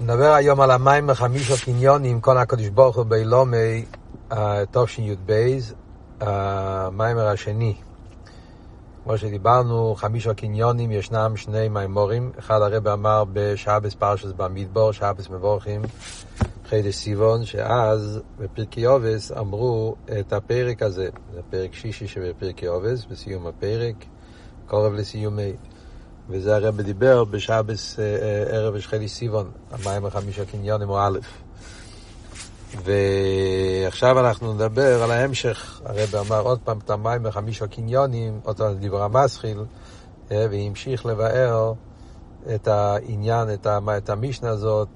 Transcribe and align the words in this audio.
נדבר 0.00 0.32
היום 0.32 0.60
על 0.60 0.70
המים 0.70 1.06
מחמישה 1.06 1.64
קניונים, 1.64 2.20
כל 2.20 2.38
הקדוש 2.38 2.68
ברוך 2.68 2.96
הוא 2.96 3.04
באילומי 3.04 3.84
תשי"ב, 4.70 5.32
המיימר 6.20 7.26
השני. 7.26 7.74
כמו 9.04 9.18
שדיברנו, 9.18 9.94
חמישה 9.94 10.34
קניונים, 10.34 10.90
ישנם 10.92 11.32
שני 11.36 11.68
מימורים. 11.68 12.32
אחד 12.38 12.62
הרב 12.62 12.88
אמר 12.88 13.24
בשבס 13.32 13.94
פרשס 13.94 14.32
במדבור, 14.36 14.92
שבס 14.92 15.30
מבורכים, 15.30 15.82
חידש 16.68 16.94
סיבון, 16.94 17.44
שאז 17.44 18.20
בפרקי 18.38 18.84
עובס 18.84 19.32
אמרו 19.32 19.94
את 20.20 20.32
הפרק 20.32 20.82
הזה, 20.82 21.08
זה 21.34 21.40
פרק 21.50 21.74
שישי 21.74 22.06
שבפרקי 22.06 22.66
עובס, 22.66 23.04
בסיום 23.04 23.46
הפרק, 23.46 23.94
קורב 24.66 24.92
לסיומי. 24.92 25.52
וזה 26.28 26.56
הרב 26.56 26.80
דיבר 26.80 27.24
בשבס 27.24 27.98
אה, 27.98 28.04
אה, 28.04 28.56
ערב 28.56 28.78
שחלי 28.80 29.08
סיבון, 29.08 29.50
המים 29.70 30.06
החמישה 30.06 30.44
קניונים 30.44 30.88
או 30.88 30.98
א'. 30.98 31.18
ועכשיו 32.84 34.20
אנחנו 34.20 34.54
נדבר 34.54 35.02
על 35.02 35.10
ההמשך, 35.10 35.80
הרב 35.84 36.14
אמר 36.26 36.40
עוד 36.40 36.58
פעם 36.64 36.78
את 36.78 36.90
המים 36.90 37.26
החמישה 37.26 37.66
קניונים, 37.66 38.40
אותו 38.44 38.74
דיבר 38.74 39.02
המסחיל, 39.02 39.58
אה, 40.30 40.46
והמשיך 40.50 41.06
לבאר 41.06 41.72
את 42.54 42.68
העניין, 42.68 43.48
את, 43.54 44.10
המשנה 44.10 44.50
הזאת, 44.50 44.88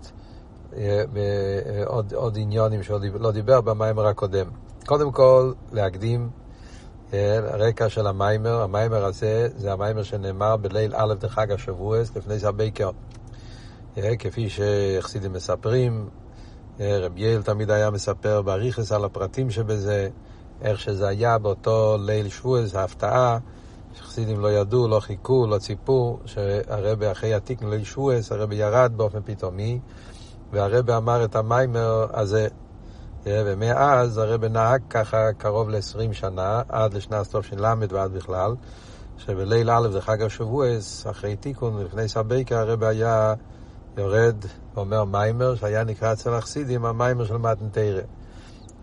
ועוד 1.12 2.12
עוד 2.15 2.39
עניונים 2.41 2.83
שהוא 2.83 2.98
לא 3.20 3.33
דיבר 3.33 3.61
במיימר 3.61 4.06
הקודם. 4.06 4.47
קודם 4.87 5.12
כל, 5.12 5.53
להקדים 5.73 6.31
הרקע 7.12 7.88
של 7.88 8.06
המיימר, 8.06 8.62
המיימר 8.62 9.05
הזה 9.05 9.48
זה 9.56 9.73
המיימר 9.73 10.02
שנאמר 10.02 10.56
בליל 10.56 10.92
א' 10.96 11.14
דחג 11.14 11.52
השבועס 11.52 12.16
לפנות 12.16 12.48
הבייקר. 12.48 12.91
כפי 14.19 14.48
שחסידים 14.48 15.33
מספרים, 15.33 16.09
רב 16.80 17.19
יואל 17.19 17.43
תמיד 17.42 17.70
היה 17.70 17.91
מספר 17.91 18.42
באריכס 18.42 18.92
על 18.92 19.05
הפרטים 19.05 19.50
שבזה, 19.50 20.08
איך 20.62 20.80
שזה 20.80 21.08
היה 21.08 21.39
באותו 21.39 21.97
ליל 22.00 22.28
שבועס, 22.28 22.75
ההפתעה, 22.75 23.39
שחסידים 23.95 24.41
לא 24.41 24.52
ידעו, 24.52 24.89
לא 24.89 25.00
חיכו, 25.00 25.47
לא 25.47 25.58
ציפו, 25.58 26.19
שהרבי 26.27 27.12
אחרי 27.12 27.34
התיקון 27.34 27.70
ליל 27.70 27.84
שבועס, 27.84 28.33
הרבי 28.33 28.55
ירד 28.55 28.92
באופן 28.97 29.19
פתאומי, 29.24 29.78
והרבי 30.53 30.97
אמר 30.97 31.24
את 31.24 31.36
המיימר 31.36 32.06
הזה. 32.12 32.48
ומאז 33.27 34.19
הרב 34.19 34.45
נהג 34.45 34.81
ככה 34.91 35.33
קרוב 35.39 35.71
ל-20 35.71 36.13
שנה, 36.13 36.63
עד 36.69 36.95
לשנת 36.95 37.23
סוף 37.23 37.47
של 37.47 37.67
ל' 37.67 37.85
ועד 37.91 38.13
בכלל, 38.13 38.55
שבליל 39.19 39.71
א' 39.71 39.89
זה 39.93 40.01
חג 40.01 40.23
השבועס, 40.23 41.07
אחרי 41.07 41.37
תיקון, 41.37 41.85
לפני 41.85 42.09
סבייקה, 42.09 42.61
הרב 42.61 42.85
היה 42.85 43.35
יורד 43.97 44.37
ואומר 44.75 45.05
מיימר, 45.05 45.55
שהיה 45.55 45.85
נקרא 45.85 46.13
אצל 46.13 46.35
החסידים 46.35 46.85
המיימר 46.85 47.25
של 47.25 47.37
מתנתרא. 47.37 48.03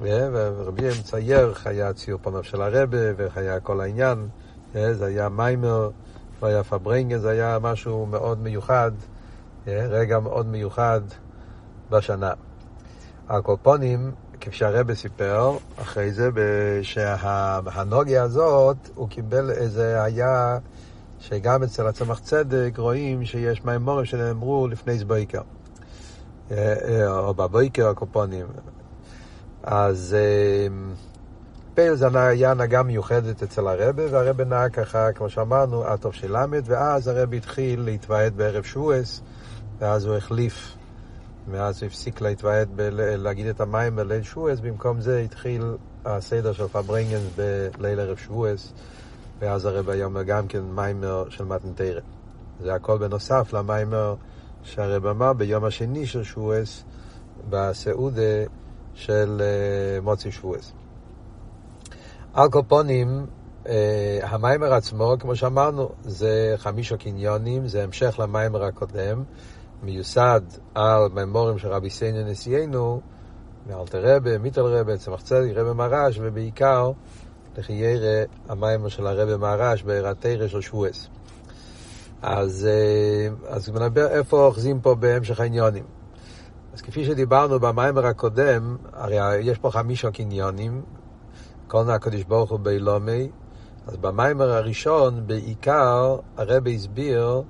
ורבי 0.02 0.90
מצייר, 1.00 1.54
היה 1.66 1.94
ציור 1.94 2.20
פניו 2.24 2.44
של 2.44 2.62
הרבה, 2.62 2.98
והיה 3.18 3.60
כל 3.60 3.82
העניין, 3.82 4.28
זה 4.74 5.06
היה 5.06 5.30
מיימר, 5.30 5.90
לא 6.42 6.48
היה 6.48 6.64
פברנגן, 6.64 7.18
זה 7.18 7.30
היה 7.30 7.58
משהו 7.62 8.06
מאוד 8.06 8.40
מיוחד, 8.40 8.92
רגע 9.68 10.20
מאוד 10.20 10.46
מיוחד 10.46 11.02
בשנה. 11.90 12.34
הקופונים, 13.30 14.12
כפי 14.48 14.56
שהרבא 14.56 14.94
סיפר, 14.94 15.58
אחרי 15.82 16.12
זה, 16.12 16.30
שהנוגיה 16.82 18.24
הזאת, 18.24 18.78
הוא 18.96 19.10
קיבל 19.10 19.52
איזה, 19.52 20.04
היה, 20.04 20.58
שגם 21.20 21.64
אצל 21.64 21.88
הצמח 21.88 22.20
צדק 22.20 22.74
רואים 22.78 23.26
שיש 23.26 23.66
מימורים 23.66 24.06
שנאמרו 24.06 24.68
לפני 24.68 24.98
זבויקר, 24.98 25.42
אה, 26.52 26.76
אה, 26.88 27.20
או 27.20 27.34
בבויקר 27.34 27.88
הקופונים. 27.88 28.46
אז 29.64 30.16
אה, 30.20 30.76
פייל 31.74 31.96
זה 31.96 32.08
היה 32.22 32.52
הנהגה 32.52 32.84
מיוחדת 32.84 33.44
אצל 33.44 33.68
הרבה, 33.68 34.04
והרבה 34.12 34.46
נהג 34.46 34.72
ככה, 34.72 35.12
כמו 35.12 35.30
שאמרנו, 35.30 35.84
עד 35.84 36.00
טוב 36.00 36.14
של 36.14 36.38
למד, 36.38 36.64
ואז 36.66 37.08
הרבה 37.08 37.38
התחיל 37.38 37.82
להתוועד 37.82 38.38
בערב 38.38 38.64
שבועס, 38.64 39.22
ואז 39.80 40.06
הוא 40.06 40.16
החליף 40.16 40.78
מאז 41.48 41.82
הוא 41.84 41.88
הפסיק 41.88 42.22
להתוועד 42.22 42.70
להגיד 42.94 43.48
את 43.48 43.62
המים 43.62 43.96
בליל 43.96 44.24
שבועס, 44.24 44.60
במקום 44.60 45.02
זה 45.02 45.20
התחיל 45.20 45.62
הסדר 46.06 46.54
של 46.54 46.68
פברנגן 46.68 47.22
בליל 47.78 48.00
ערב 48.00 48.18
שבועס, 48.18 48.74
ואז 49.40 49.66
הרב 49.66 49.90
היה 49.90 50.08
גם 50.26 50.48
כן 50.48 50.62
מיימר 50.62 51.30
של 51.30 51.44
מתנתרא. 51.44 52.02
זה 52.62 52.74
הכל 52.74 52.98
בנוסף 52.98 53.54
למיימר 53.54 54.16
שהרב 54.64 55.06
אמר 55.06 55.34
ביום 55.34 55.64
השני 55.64 56.06
של 56.06 56.24
שבועס, 56.24 56.84
בסעודה 57.50 58.44
של 58.94 59.42
אה, 59.42 60.02
מוצי 60.02 60.32
שבועס. 60.32 60.74
על 62.34 62.50
קופונים, 62.50 63.26
אה, 63.68 64.20
המיימר 64.24 64.74
עצמו, 64.74 65.16
כמו 65.20 65.36
שאמרנו, 65.36 65.90
זה 66.04 66.54
חמישה 66.58 66.98
קניונים, 66.98 67.68
זה 67.68 67.84
המשך 67.84 68.20
למיימר 68.20 68.64
הקודם. 68.64 69.24
מיוסד 69.84 70.42
על 70.76 71.10
מימורים 71.14 71.58
של 71.58 71.68
רבי 71.68 71.90
סיינו 71.90 72.32
נשיאנו, 72.32 73.02
מאלתר 73.70 74.16
רבה, 74.16 74.38
מיטל 74.38 74.62
רבה, 74.62 74.98
צמח 74.98 75.22
צדיק, 75.22 75.58
רבה 75.58 75.74
מרש, 75.74 76.20
ובעיקר 76.22 76.92
לחיירה 77.58 78.24
המיימר 78.50 78.88
של 78.88 79.08
הרבה 79.08 79.38
מרש 79.38 79.84
בעירתרא 79.84 80.48
של 80.48 80.62
שבועס. 80.62 81.08
אז, 82.22 82.68
אה, 82.70 83.56
אז 83.56 83.70
נדבר 83.70 84.08
איפה 84.08 84.46
אוחזים 84.46 84.82
פה 84.82 84.96
בהמשך 84.96 85.40
העניונים. 85.40 85.84
אז 86.74 86.82
כפי 86.82 87.06
שדיברנו 87.06 87.60
במיימר 87.60 88.06
הקודם, 88.06 88.78
הרי 88.94 89.40
יש 89.42 89.58
פה 89.58 89.72
חמישה 89.72 90.12
קניונים, 90.12 90.82
נא 91.74 91.92
הקדוש 91.92 92.24
ברוך 92.24 92.52
הוא 92.52 92.60
באילומי, 92.60 93.30
אז 93.88 93.98
במיימר 93.98 94.50
הראשון 94.50 95.28
בעיקר 95.28 96.18
הרבה 96.38 96.72
הסביר 96.72 97.42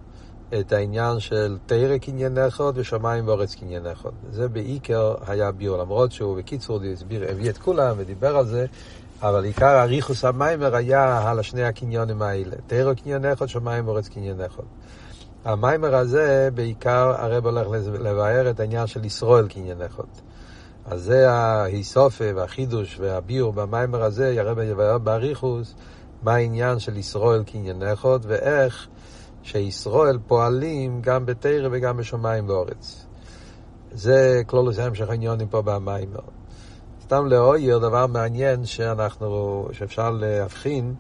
את 0.54 0.72
העניין 0.72 1.20
של 1.20 1.58
תרא 1.66 1.98
קניין 1.98 2.38
אחד 2.38 2.72
ושמיים 2.76 3.28
ואורץ 3.28 3.56
קניין 3.56 3.88
אחד. 3.88 4.10
זה 4.32 4.48
בעיקר 4.48 5.16
היה 5.28 5.52
ביור, 5.52 5.78
למרות 5.78 6.12
שהוא 6.12 6.38
בקיצור 6.38 6.80
הסביר, 6.94 7.26
הביא 7.30 7.50
את 7.50 7.58
כולם 7.58 7.96
ודיבר 7.98 8.38
על 8.38 8.46
זה, 8.46 8.66
אבל 9.22 9.44
עיקר 9.44 9.82
אריכוס 9.82 10.26
המיימר 10.26 10.76
היה 10.76 11.30
על 11.30 11.40
השני 11.40 11.64
הקניונים 11.64 12.22
האלה. 12.22 12.56
תרא 12.68 12.94
קניין 12.94 13.26
אחד, 13.26 13.48
שמיים 13.48 13.88
ואורץ 13.88 14.08
קניין 14.08 14.42
אחד. 14.42 14.64
המיימר 15.46 15.96
הזה 15.96 16.50
בעיקר 16.54 17.16
הרב 17.18 17.46
הולך 17.46 17.68
לבאר 18.00 18.50
את 18.50 18.60
העניין 18.60 18.88
של 18.88 19.06
ישראל 19.06 19.48
קניין 19.48 19.82
אחד. 19.82 20.04
אז 20.86 21.02
זה 21.02 21.32
ההיסופה 21.32 22.26
והחידוש 22.36 23.00
והביור 23.00 23.54
במיימר 23.54 24.04
הזה, 24.04 24.36
הרב 24.38 24.60
יבאר 24.60 24.98
באריכוס, 24.98 25.74
מה 26.24 26.36
העניין 26.36 26.80
של 26.80 26.98
ישראל 26.98 27.44
קניין 27.44 27.84
אחד 27.84 28.20
ואיך 28.22 28.88
שישראל 29.48 30.18
פועלים 30.28 31.02
גם 31.02 31.26
בתרא 31.26 31.68
וגם 31.72 31.98
בשמיים 31.98 32.50
ואורץ. 32.50 33.06
זה 33.92 34.42
כלולוס 34.48 34.80
המשך 34.80 35.10
העניונים 35.10 35.48
פה 35.48 35.62
במים. 35.62 36.10
סתם 37.04 37.26
לאויר, 37.26 37.78
דבר 37.78 38.08
מעניין 38.08 38.66
שאנחנו, 38.66 39.68
שאפשר 39.72 40.12
להבחין, 40.12 40.96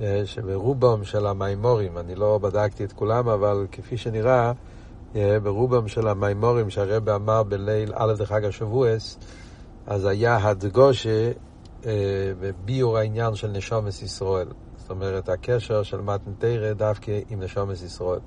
אה, 0.00 0.22
שברובם 0.24 1.04
של 1.04 1.26
המימורים, 1.26 1.98
אני 1.98 2.14
לא 2.14 2.38
בדקתי 2.38 2.84
את 2.84 2.92
כולם, 2.92 3.28
אבל 3.28 3.66
כפי 3.72 3.96
שנראה, 3.96 4.52
אה, 5.16 5.40
ברובם 5.42 5.88
של 5.88 6.08
המימורים 6.08 6.70
שהרבא 6.70 7.16
אמר 7.16 7.42
בליל 7.42 7.92
א' 7.94 8.12
דחג 8.12 8.44
השבועס, 8.44 9.18
אז 9.86 10.04
היה 10.04 10.36
הדגושה 10.36 11.30
בביור 12.40 12.98
העניין 12.98 13.34
של 13.34 13.48
נשומת 13.48 14.02
ישראל. 14.02 14.48
זאת 14.84 14.90
אומרת, 14.90 15.28
הקשר 15.28 15.82
של 15.82 16.00
מתנתרא 16.00 16.72
דווקא 16.72 17.20
עם 17.30 17.42
נשומת 17.42 17.82
ישראל. 17.82 18.18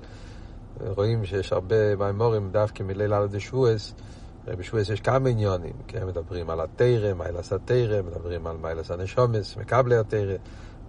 רואים 0.80 1.24
שיש 1.24 1.52
הרבה 1.52 1.96
מימורים 1.96 2.50
דווקא 2.50 2.82
מליל 2.82 3.12
על 3.12 3.28
דשבועס, 3.28 3.94
בשבועס 4.44 4.88
יש 4.88 5.00
כמה 5.00 5.28
עניונים, 5.28 5.72
הם 5.94 6.08
מדברים 6.08 6.50
על 6.50 6.60
התרא, 6.60 7.14
מיילס 7.14 7.52
התרא, 7.52 8.02
מדברים 8.02 8.46
על 8.46 8.56
מיילס 8.56 8.90
הנשומס, 8.90 9.56
מקבלי 9.56 9.96
התרא, 9.96 10.34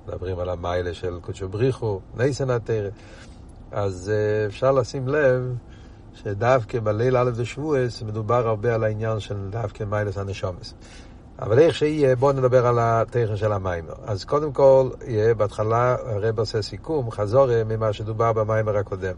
מדברים 0.07 0.39
על 0.39 0.49
המיילה 0.49 0.93
של 0.93 1.19
קודשו 1.21 1.49
בריחו, 1.49 1.99
נייסן 2.17 2.49
התרא. 2.49 2.89
אז 3.71 4.11
אה, 4.13 4.45
אפשר 4.45 4.71
לשים 4.71 5.07
לב 5.07 5.55
שדווקא 6.13 6.79
בליל 6.79 7.17
א' 7.17 7.29
דשבועס 7.29 8.01
מדובר 8.01 8.47
הרבה 8.47 8.75
על 8.75 8.83
העניין 8.83 9.19
של 9.19 9.49
דווקא 9.49 9.83
מיילס 9.83 10.17
הנשומס. 10.17 10.73
אבל 11.41 11.59
איך 11.59 11.75
שיהיה, 11.75 12.15
בואו 12.15 12.31
נדבר 12.31 12.67
על 12.67 12.79
הטכן 12.79 13.35
של 13.35 13.51
המיימר. 13.51 13.93
אז 14.05 14.25
קודם 14.25 14.53
כל, 14.53 14.89
יהיה 15.07 15.33
בהתחלה, 15.33 15.95
הרב 16.05 16.39
עושה 16.39 16.61
סיכום, 16.61 17.11
חזור 17.11 17.47
ממה 17.65 17.93
שדובר 17.93 18.33
במיימר 18.33 18.77
הקודם. 18.77 19.15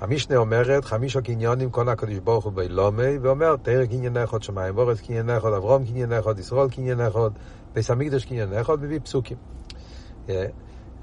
המשנה 0.00 0.36
אומרת, 0.36 0.84
חמישה 0.84 1.20
קניונים 1.20 1.70
קונה 1.70 1.92
הקדוש 1.92 2.18
ברוך 2.18 2.44
הוא 2.44 2.52
באילומי, 2.52 3.18
ואומר, 3.22 3.56
תרא 3.62 3.86
קניין 3.86 4.16
אחד, 4.16 4.42
שמיים 4.42 4.74
בורץ 4.74 5.00
קניין 5.00 5.30
אחד, 5.30 5.52
אברום 5.52 5.84
קניין 5.84 6.12
אחד, 6.12 6.38
ישראל 6.38 6.68
קניין 6.68 7.00
אחד, 7.00 7.30
ביס 7.74 7.90
המקדש 7.90 8.24
קניין 8.24 8.58
אחד, 8.60 8.82
מביא 8.82 9.00
פסוקים. 9.04 9.36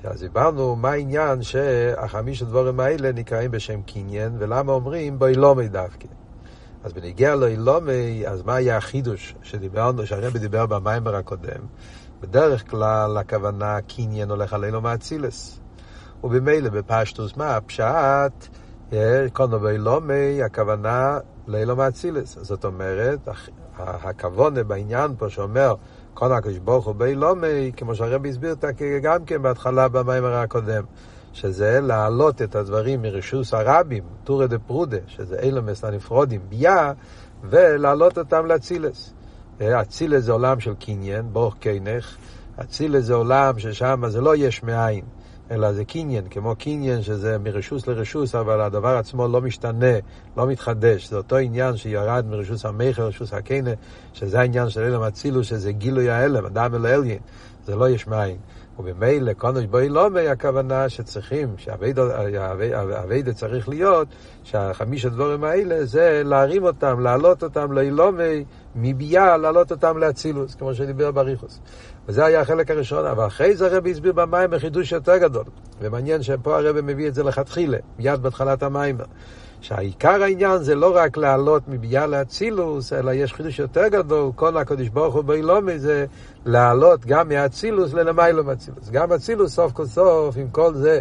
אז 0.04 0.20
דיברנו 0.20 0.76
מה 0.76 0.92
העניין 0.92 1.44
שהחמישה 1.44 2.46
דבורים 2.46 2.80
האלה 2.80 3.12
נקראים 3.12 3.52
בשם 3.52 3.82
קניין, 3.82 4.36
ולמה 4.40 4.72
אומרים 4.72 5.20
באילומי 5.20 5.68
דווקא. 5.68 6.08
אז 6.84 6.94
בניגיע 6.94 7.36
לאילומי, 7.36 8.24
אז 8.28 8.42
מה 8.42 8.56
היה 8.56 8.78
החידוש 8.78 9.36
שדיברנו, 9.44 10.06
שהרבי 10.06 10.40
דיבר 10.40 10.66
במיימר 10.66 11.16
הקודם? 11.16 11.62
בדרך 12.22 12.70
כלל 12.72 13.18
הכוונה 13.18 13.78
קניין 13.82 14.30
הולך 14.30 14.54
על 14.54 14.64
אילום 14.64 14.86
האצילס. 14.86 15.60
ובמילא 16.24 16.70
בפשטוס 16.70 17.38
מה? 17.38 17.56
הפשט, 17.56 18.48
קונו 19.34 19.60
באילומי, 19.60 20.44
הכוונה 20.44 21.20
לאילום 21.48 21.80
האצילס. 21.80 22.38
זאת 22.42 22.66
אומרת, 22.66 23.20
הכוונה 23.78 24.64
בעניין 24.64 25.16
פה 25.18 25.30
שאומר, 25.30 25.76
קונו 26.14 26.34
הקדוש 26.34 26.58
ברוך 26.58 26.86
הוא 26.86 26.96
באילומי, 26.96 27.72
כמו 27.78 27.96
שהרבי 27.96 28.30
הסביר 28.30 28.56
גם 29.02 29.26
כן 29.26 29.42
בהתחלה 29.42 29.88
במיימר 29.88 30.34
הקודם. 30.34 30.84
שזה 31.34 31.80
להעלות 31.82 32.42
את 32.42 32.56
הדברים 32.56 33.02
מרשוס 33.02 33.54
הרבים, 33.54 34.04
טורי 34.24 34.48
דפרודא, 34.48 34.98
שזה 35.08 35.40
אילומס 35.40 35.84
הנפרודים, 35.84 36.42
בי"ע, 36.50 36.94
ולהעלות 37.44 38.18
אותם 38.18 38.46
לאצילס. 38.46 39.14
אצילס 39.62 40.24
זה 40.24 40.32
עולם 40.32 40.60
של 40.60 40.74
קניין, 40.80 41.34
ברוך 41.34 41.56
קינך, 41.60 42.18
אצילס 42.62 43.06
זה 43.06 43.14
עולם 43.14 43.60
ששם 43.60 44.04
זה 44.08 44.22
לא 44.22 44.36
יש 44.36 44.64
מאין, 44.64 45.06
אלא 45.52 45.74
זה 45.74 45.86
קניין, 45.86 46.28
כמו 46.30 46.56
קניין 46.56 47.02
שזה 47.02 47.38
מרשוס 47.38 47.88
לרשוס, 47.88 48.36
אבל 48.36 48.62
הדבר 48.62 48.98
עצמו 48.98 49.28
לא 49.28 49.42
משתנה, 49.42 49.96
לא 50.38 50.48
מתחדש. 50.48 51.10
זה 51.10 51.18
אותו 51.18 51.38
עניין 51.38 51.78
שירד 51.78 52.26
מרשוס 52.30 52.66
המכר 52.66 53.04
לרשוס 53.04 53.34
הקינא, 53.34 53.72
שזה 54.14 54.40
העניין 54.40 54.70
של 54.70 54.84
אילם 54.84 55.02
אצילוס, 55.02 55.48
שזה 55.48 55.72
גילוי 55.72 56.10
האלם, 56.10 56.46
אדם 56.46 56.76
אל 56.76 56.88
אליין, 56.88 57.20
זה 57.66 57.76
לא 57.76 57.90
יש 57.90 58.08
מאין. 58.08 58.38
ובמילא 58.80 59.34
קונש 59.34 59.66
בוי 59.66 59.90
לומי 59.90 60.28
הכוונה 60.28 60.90
שצריכים, 60.90 61.54
שהאביידה 61.58 63.34
צריך 63.34 63.70
להיות, 63.70 64.08
שהחמיש 64.44 65.06
הדבורים 65.06 65.44
האלה 65.44 65.86
זה 65.86 66.22
להרים 66.26 66.64
אותם, 66.64 67.00
להעלות 67.00 67.44
אותם 67.44 67.72
לאילומי, 67.72 68.46
מביאה 68.76 69.38
להעלות 69.38 69.72
אותם 69.72 69.98
לאצילוס, 69.98 70.56
כמו 70.56 70.74
שדיבר 70.74 71.12
בריחוס. 71.12 71.60
וזה 72.08 72.26
היה 72.26 72.42
החלק 72.42 72.72
הראשון, 72.72 73.06
אבל 73.06 73.28
אחרי 73.28 73.56
זה 73.56 73.66
הרבי 73.66 73.92
הסביר 73.92 74.14
במים 74.14 74.50
בחידוש 74.50 74.92
יותר 74.92 75.18
גדול. 75.18 75.44
ומעניין 75.82 76.24
שפה 76.24 76.58
הרבי 76.58 76.80
מביא 76.84 77.08
את 77.08 77.14
זה 77.14 77.24
לכתחילה, 77.24 77.78
מיד 78.00 78.22
בהתחלת 78.22 78.64
המים. 78.64 78.98
שהעיקר 79.62 80.24
העניין 80.24 80.58
זה 80.58 80.76
לא 80.76 80.96
רק 80.96 81.18
לעלות 81.18 81.64
מביאה 81.68 82.08
לאצילוס, 82.08 82.94
אלא 82.94 83.12
יש 83.12 83.34
חידוש 83.34 83.60
יותר 83.60 83.88
גדול, 83.88 84.32
כל 84.36 84.58
הקדוש 84.58 84.90
ברוך 84.90 85.16
הוא 85.16 85.24
באילומי 85.24 85.80
זה 85.80 86.06
לעלות 86.46 87.06
גם 87.06 87.30
מאצילוס 87.30 87.94
ללמיילו 87.94 88.44
מאצילוס. 88.44 88.90
גם 88.90 89.12
אצילוס 89.12 89.54
סוף 89.54 89.72
כל 89.72 89.86
סוף, 89.86 90.38
עם 90.38 90.50
כל 90.52 90.74
זה 90.76 91.00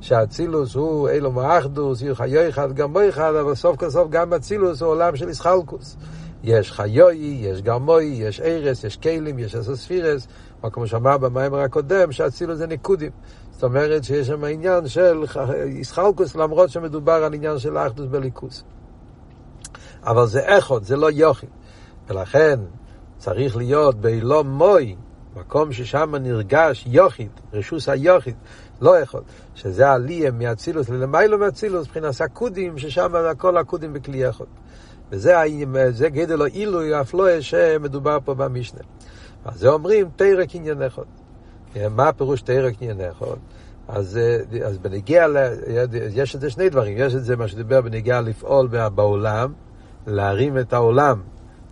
שאצילוס 0.00 0.74
הוא 0.74 1.08
אילו 1.08 1.32
מאחדוס, 1.32 2.02
יהיו 2.02 2.16
חיו 2.16 2.48
אחד 2.48 2.72
גם 2.72 2.92
בו 2.92 3.00
אחד, 3.08 3.34
אבל 3.34 3.54
סוף 3.54 3.76
כל 3.76 3.90
סוף 3.90 4.10
גם 4.10 4.32
אצילוס 4.32 4.82
הוא 4.82 4.90
עולם 4.90 5.16
של 5.16 5.28
איסחלקוס. 5.28 5.96
יש 6.42 6.72
חיוי, 6.72 7.38
יש 7.40 7.62
גרמוי, 7.62 8.04
יש 8.04 8.40
ארס, 8.40 8.84
יש 8.84 8.96
כלים, 8.96 9.38
יש 9.38 9.54
אסוספירס, 9.54 10.26
או 10.62 10.72
כמו 10.72 10.86
שאמר 10.86 11.18
במאמר 11.18 11.58
הקודם, 11.58 12.12
שאצילוס 12.12 12.58
זה 12.58 12.66
ניקודים. 12.66 13.10
זאת 13.50 13.64
אומרת 13.64 14.04
שיש 14.04 14.26
שם 14.26 14.44
עניין 14.44 14.88
של 14.88 15.24
איסחלקוס, 15.64 16.34
למרות 16.36 16.70
שמדובר 16.70 17.12
על 17.12 17.34
עניין 17.34 17.58
של 17.58 17.78
אחדוס 17.78 18.06
בליכוס. 18.06 18.64
אבל 20.04 20.26
זה 20.26 20.40
איכות, 20.40 20.84
זה 20.84 20.96
לא 20.96 21.10
יוכי. 21.10 21.46
ולכן 22.08 22.60
צריך 23.18 23.56
להיות 23.56 24.00
באילום 24.00 24.48
מוי, 24.48 24.96
מקום 25.36 25.72
ששם 25.72 26.14
נרגש 26.20 26.84
יוכית, 26.86 27.40
רשוס 27.52 27.88
היוכית, 27.88 28.36
לא 28.80 28.98
יכול, 28.98 29.20
שזה 29.54 29.90
עלייה 29.90 30.30
מאצילוס 30.30 30.88
ללמיילו 30.88 31.38
מאצילוס, 31.38 31.86
מבחינת 31.86 32.20
הקודים, 32.20 32.78
ששם 32.78 33.14
הכל 33.14 33.56
הקודים 33.56 33.92
בכלי 33.92 34.26
איכות. 34.26 34.48
וזה 35.12 36.08
גדל 36.08 36.40
או 36.40 36.46
עילוי, 36.46 37.00
אף 37.00 37.14
לא 37.14 37.40
שמדובר 37.40 38.18
פה 38.24 38.34
במשנה. 38.34 38.80
אז 39.44 39.60
זה 39.60 39.68
אומרים 39.68 40.08
תרא 40.16 40.44
קניין 40.44 40.82
איכות. 40.82 41.06
מה 41.90 42.08
הפירוש 42.08 42.42
תרא 42.42 42.70
קניין 42.70 43.00
איכות? 43.00 43.38
אז, 43.88 44.18
אז 44.64 44.78
בנגיע, 44.78 45.26
יש 46.14 46.36
את 46.36 46.40
זה 46.40 46.50
שני 46.50 46.68
דברים, 46.68 46.96
יש 46.98 47.14
את 47.14 47.24
זה 47.24 47.36
מה 47.36 47.48
שדיבר 47.48 47.80
בנגיע 47.80 48.20
לפעול 48.20 48.68
בעולם, 48.94 49.52
להרים 50.06 50.58
את 50.58 50.72
העולם 50.72 51.22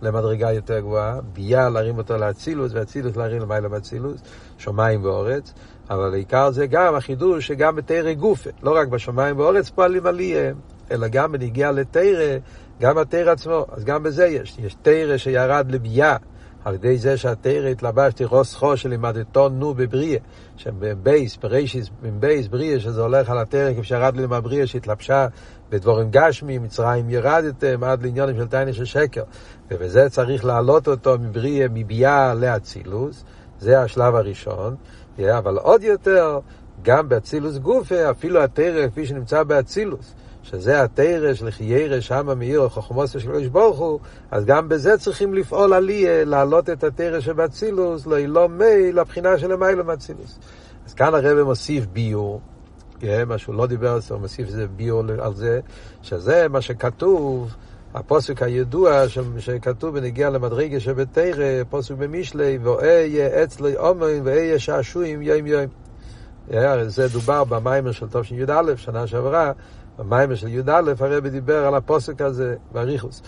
למדרגה 0.01 0.51
יותר 0.51 0.79
גבוהה, 0.79 1.19
ביה 1.33 1.69
להרים 1.69 1.97
אותו 1.97 2.17
לאצילוס, 2.17 2.71
ואצילוס 2.73 3.15
להרים 3.15 3.41
למעלה 3.41 3.67
מאצילוס, 3.67 4.21
שמיים 4.57 5.05
ואורץ, 5.05 5.53
אבל 5.89 6.13
העיקר 6.13 6.51
זה 6.51 6.67
גם 6.67 6.95
החידוש 6.95 7.47
שגם 7.47 7.75
בתרא 7.75 8.13
גופה, 8.13 8.49
לא 8.63 8.75
רק 8.75 8.87
בשמיים 8.87 9.39
ואורץ 9.39 9.69
פועלים 9.69 10.05
עליהם, 10.05 10.55
אלא 10.91 11.07
גם 11.07 11.31
בנגיע 11.31 11.71
לתרא, 11.71 12.37
גם 12.81 12.97
התרא 12.97 13.31
עצמו, 13.31 13.65
אז 13.71 13.83
גם 13.83 14.03
בזה 14.03 14.27
יש, 14.27 14.55
יש 14.59 14.75
תרא 14.81 15.17
שירד 15.17 15.71
לביה, 15.71 16.17
על 16.65 16.73
ידי 16.73 16.97
זה 16.97 17.17
שהתרא 17.17 17.67
התלבש 17.67 18.13
תירוס 18.13 18.53
חו 18.53 18.77
שלימדתו 18.77 19.49
נו 19.49 19.73
בבריאה, 19.73 20.19
שבבייס, 20.57 21.37
ברישיס, 21.37 21.89
בבייס 22.01 22.47
בריאה, 22.47 22.79
שזה 22.79 23.01
הולך 23.01 23.29
על 23.29 23.37
התרא 23.37 23.73
כפי 23.73 23.83
שירד 23.83 24.17
לי 24.17 24.27
מהבריאה 24.27 24.67
שהתלבשה 24.67 25.27
בדבורים 25.69 26.07
גשמי, 26.11 26.57
מצרים 26.57 27.09
ירדתם, 27.09 27.83
עד 27.83 28.03
לעניונים 28.03 28.37
של 28.37 28.47
תייני 28.47 28.73
של 28.73 28.85
שקר. 28.85 29.23
ובזה 29.71 30.09
צריך 30.09 30.45
להעלות 30.45 30.87
אותו 30.87 31.15
מבריאה, 31.19 31.67
מביאה 31.73 32.33
לאצילוס, 32.33 33.23
זה 33.59 33.81
השלב 33.81 34.15
הראשון, 34.15 34.75
אבל 35.19 35.57
עוד 35.57 35.83
יותר, 35.83 36.39
גם 36.81 37.09
באצילוס 37.09 37.57
גופה, 37.57 38.09
אפילו 38.11 38.43
התרא 38.43 38.87
כפי 38.87 39.05
שנמצא 39.05 39.43
באצילוס. 39.43 40.15
שזה 40.43 40.83
התרא 40.83 41.33
של 41.33 41.51
חיירא 41.51 41.99
שמה 41.99 42.35
מאיר 42.35 42.69
חוכמוסו 42.69 43.19
של 43.19 43.31
קדוש 43.31 43.47
ברוך 43.47 43.79
הוא, 43.79 43.99
אז 44.31 44.45
גם 44.45 44.69
בזה 44.69 44.97
צריכים 44.97 45.33
לפעול 45.33 45.73
עליה, 45.73 46.25
להעלות 46.25 46.69
את 46.69 46.83
התרא 46.83 47.19
שבאצילוס, 47.19 48.05
לא 48.05 48.17
לא 48.19 48.49
מי, 48.49 48.91
לבחינה 48.91 49.37
של 49.37 49.51
המיילו 49.51 49.83
מאצילוס. 49.83 50.39
אז 50.87 50.93
כאן 50.93 51.13
הרב 51.15 51.43
מוסיף 51.43 51.85
ביור, 51.85 52.41
מה 53.27 53.37
שהוא 53.37 53.55
לא 53.55 53.67
דיבר 53.67 53.91
על 53.91 54.01
זה, 54.01 54.13
הוא 54.13 54.21
מוסיף 54.21 54.47
איזה 54.47 54.67
ביור 54.67 55.03
על 55.19 55.33
זה, 55.33 55.59
שזה 56.01 56.47
מה 56.49 56.61
שכתוב, 56.61 57.53
הפוסק 57.93 58.43
הידוע 58.43 59.03
שכתוב 59.39 59.99
בנגיע 59.99 60.29
למדרגה 60.29 60.79
שבתרא, 60.79 61.63
פוסק 61.69 61.95
במשלי, 61.95 62.57
ואהיה 62.57 63.43
אצלי 63.43 63.77
אומן 63.77 64.21
ואהיה 64.23 64.59
שעשועים 64.59 65.21
יום 65.21 65.47
יום. 65.47 65.65
זה 66.87 67.07
דובר 67.07 67.43
במיימר 67.43 67.91
של 67.91 68.07
תשי"א, 68.11 68.75
שנה 68.75 69.07
שעברה, 69.07 69.51
במיימר 69.99 70.35
של 70.35 70.47
י"א 70.47 70.93
הרבי 70.99 71.29
דיבר 71.29 71.65
על 71.65 71.75
הפוסק 71.75 72.21
הזה 72.21 72.55
באריכוס. 72.71 73.21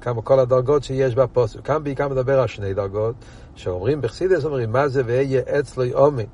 כמה 0.00 0.22
כל 0.22 0.38
הדרגות 0.38 0.84
שיש 0.84 1.14
בפוסק. 1.14 1.60
כאן 1.60 1.84
בעיקר 1.84 2.08
מדבר 2.08 2.40
על 2.40 2.46
שני 2.46 2.74
דרגות, 2.74 3.14
שאומרים 3.54 4.00
בחסידס, 4.00 4.44
אומרים 4.44 4.72
מה 4.72 4.88
זה 4.88 5.02
ואהיה 5.06 5.42
אצלו 5.58 5.84
יומי. 5.84 6.26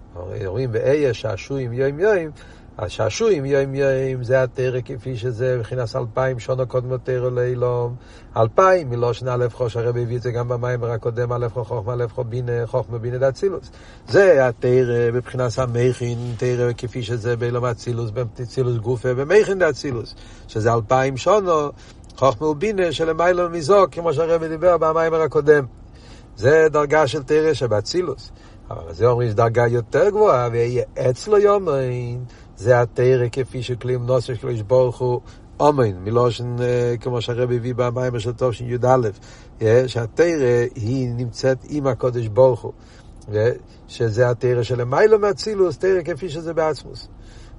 אומרים 0.46 0.70
ואהיה 0.72 1.14
שעשועים 1.14 1.72
יום 1.72 2.00
יום. 2.00 2.30
השעשועים 2.78 3.44
יום 3.44 3.74
יום 3.74 4.24
זה 4.24 4.42
התרא 4.42 4.80
כפי 4.84 5.16
שזה 5.16 5.56
מבחינת 5.58 5.96
אלפיים 5.96 6.38
שונו 6.38 6.66
קודמו 6.66 6.98
תרא 6.98 7.30
לאילום 7.30 7.94
אלפיים 8.36 8.90
מלושן 8.90 9.28
א' 9.28 9.46
חוש 9.52 9.76
הרבי 9.76 10.02
הביא 10.02 10.16
את 10.16 10.22
זה 10.22 10.30
גם 10.30 10.48
במיימר 10.48 10.90
הקודם 10.90 11.32
א' 11.32 11.48
חו 11.52 11.64
חוכמה 11.64 11.92
א' 11.92 12.06
חו 12.14 12.24
בינה 12.24 12.66
חוכמה 12.66 12.98
בינה 12.98 13.18
דאצילוס. 13.18 13.70
זה 14.08 14.48
התרא 14.48 15.10
מבחינת 15.12 15.58
המכין 15.58 16.18
תרא 16.36 16.72
כפי 16.76 17.02
שזה 17.02 17.36
באילום 17.36 17.64
אצילוס 17.64 18.10
באצילוס 18.10 18.76
גופה 18.76 19.14
במכין 19.14 19.58
דאצילוס 19.58 20.14
שזה 20.48 20.74
אלפיים 20.74 21.16
שונו 21.16 21.70
חוכמה 22.16 22.46
ובינה 22.46 22.92
שלמיילון 22.92 23.52
מזוק 23.52 23.94
כמו 23.94 24.14
שהרבי 24.14 24.48
דיבר 24.48 24.78
במיימר 24.78 25.20
הקודם 25.20 25.64
זה 26.36 26.66
דרגה 26.70 27.06
של 27.06 27.22
תרא 27.22 27.52
שבאצילוס. 27.52 28.30
אבל 28.70 28.92
זה 28.92 29.06
אומרים 29.06 29.32
דרגה 29.32 29.66
יותר 29.66 30.10
גבוהה 30.10 30.48
ויהיה 30.52 30.84
אצלו 31.10 31.38
יומין 31.38 32.24
זה 32.56 32.80
התרא 32.80 33.26
כפי 33.32 33.62
שכלים 33.62 34.06
נוסף 34.06 34.34
של 34.40 34.62
ברוך 34.62 34.98
הוא 34.98 35.20
אומן, 35.60 36.04
מלושן 36.04 36.56
כמו 37.00 37.20
שהרבי 37.20 37.56
הביא 37.56 37.74
במים 37.74 38.20
של 38.20 38.32
טוב 38.32 38.52
של 38.52 38.64
י"א, 38.64 39.08
שהתרא 39.86 40.64
היא 40.74 41.08
נמצאת 41.08 41.58
עם 41.68 41.86
הקודש 41.86 42.26
ברוך 42.26 42.60
הוא, 42.60 42.72
שזה 43.88 44.30
התרא 44.30 44.62
של 44.62 44.80
המיילו 44.80 45.18
מאצילוס, 45.18 45.78
תרא 45.78 46.02
כפי 46.04 46.28
שזה 46.28 46.54
בעצמוס. 46.54 47.08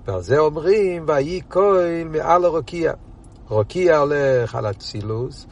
ועל 0.07 0.21
זה 0.21 0.39
אומרים, 0.39 1.03
ויהי 1.07 1.41
כהל 1.49 2.03
מעל 2.03 2.45
הרוקיע. 2.45 2.93
רוקיע 3.49 3.97
הולך 3.97 4.55
על 4.55 4.69
אצילוס, 4.69 5.47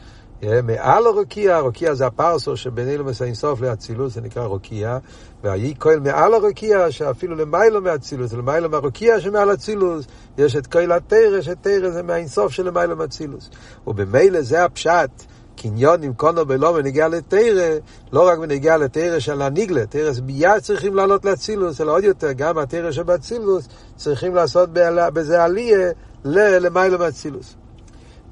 מעל 0.62 1.06
הרוקיע, 1.06 1.56
הרוקיע 1.56 1.94
זה 1.94 2.06
הפרסו 2.06 2.56
שבין 2.56 2.88
אילומס 2.88 3.22
האינסוף 3.22 3.60
לאצילוס, 3.60 4.14
זה 4.14 4.20
נקרא 4.20 4.44
רוקיע, 4.44 4.98
והאי 5.42 5.74
כהל 5.80 6.00
מעל 6.00 6.34
הרוקיע, 6.34 6.90
שאפילו 6.90 7.36
למיילו 7.36 7.80
מאצילוס, 7.80 8.32
למיילו 8.32 8.70
מהרוקיע 8.70 9.20
שמעל 9.20 9.54
אצילוס, 9.54 10.06
יש 10.38 10.56
את 10.56 10.66
כהל 10.66 10.92
התרא, 10.92 11.40
שתרא 11.40 11.90
זה 11.90 12.02
מהאינסוף 12.02 12.58
למיילו 12.58 12.96
מאצילוס. 12.96 13.50
ובמילא 13.86 14.42
זה 14.42 14.64
הפשט. 14.64 15.10
קניון 15.56 16.02
עם 16.02 16.14
קונו 16.14 16.46
בלא 16.46 16.72
בנגיע 16.72 17.08
לתרא, 17.08 17.78
לא 18.12 18.28
רק 18.28 18.38
בנגיע 18.38 18.76
לתרא 18.76 19.18
של 19.18 19.42
הניגלה, 19.42 19.86
תרא 19.86 20.10
ביד 20.22 20.60
צריכים 20.62 20.94
לעלות 20.94 21.24
לאצילוס, 21.24 21.80
אלא 21.80 21.92
עוד 21.92 22.04
יותר, 22.04 22.32
גם 22.32 22.58
התרא 22.58 22.92
שבאצילוס 22.92 23.68
צריכים 23.96 24.34
לעשות 24.34 24.68
בזה 24.72 25.44
עלייה 25.44 25.90
למיילו 26.24 26.98
מאצילוס. 26.98 27.56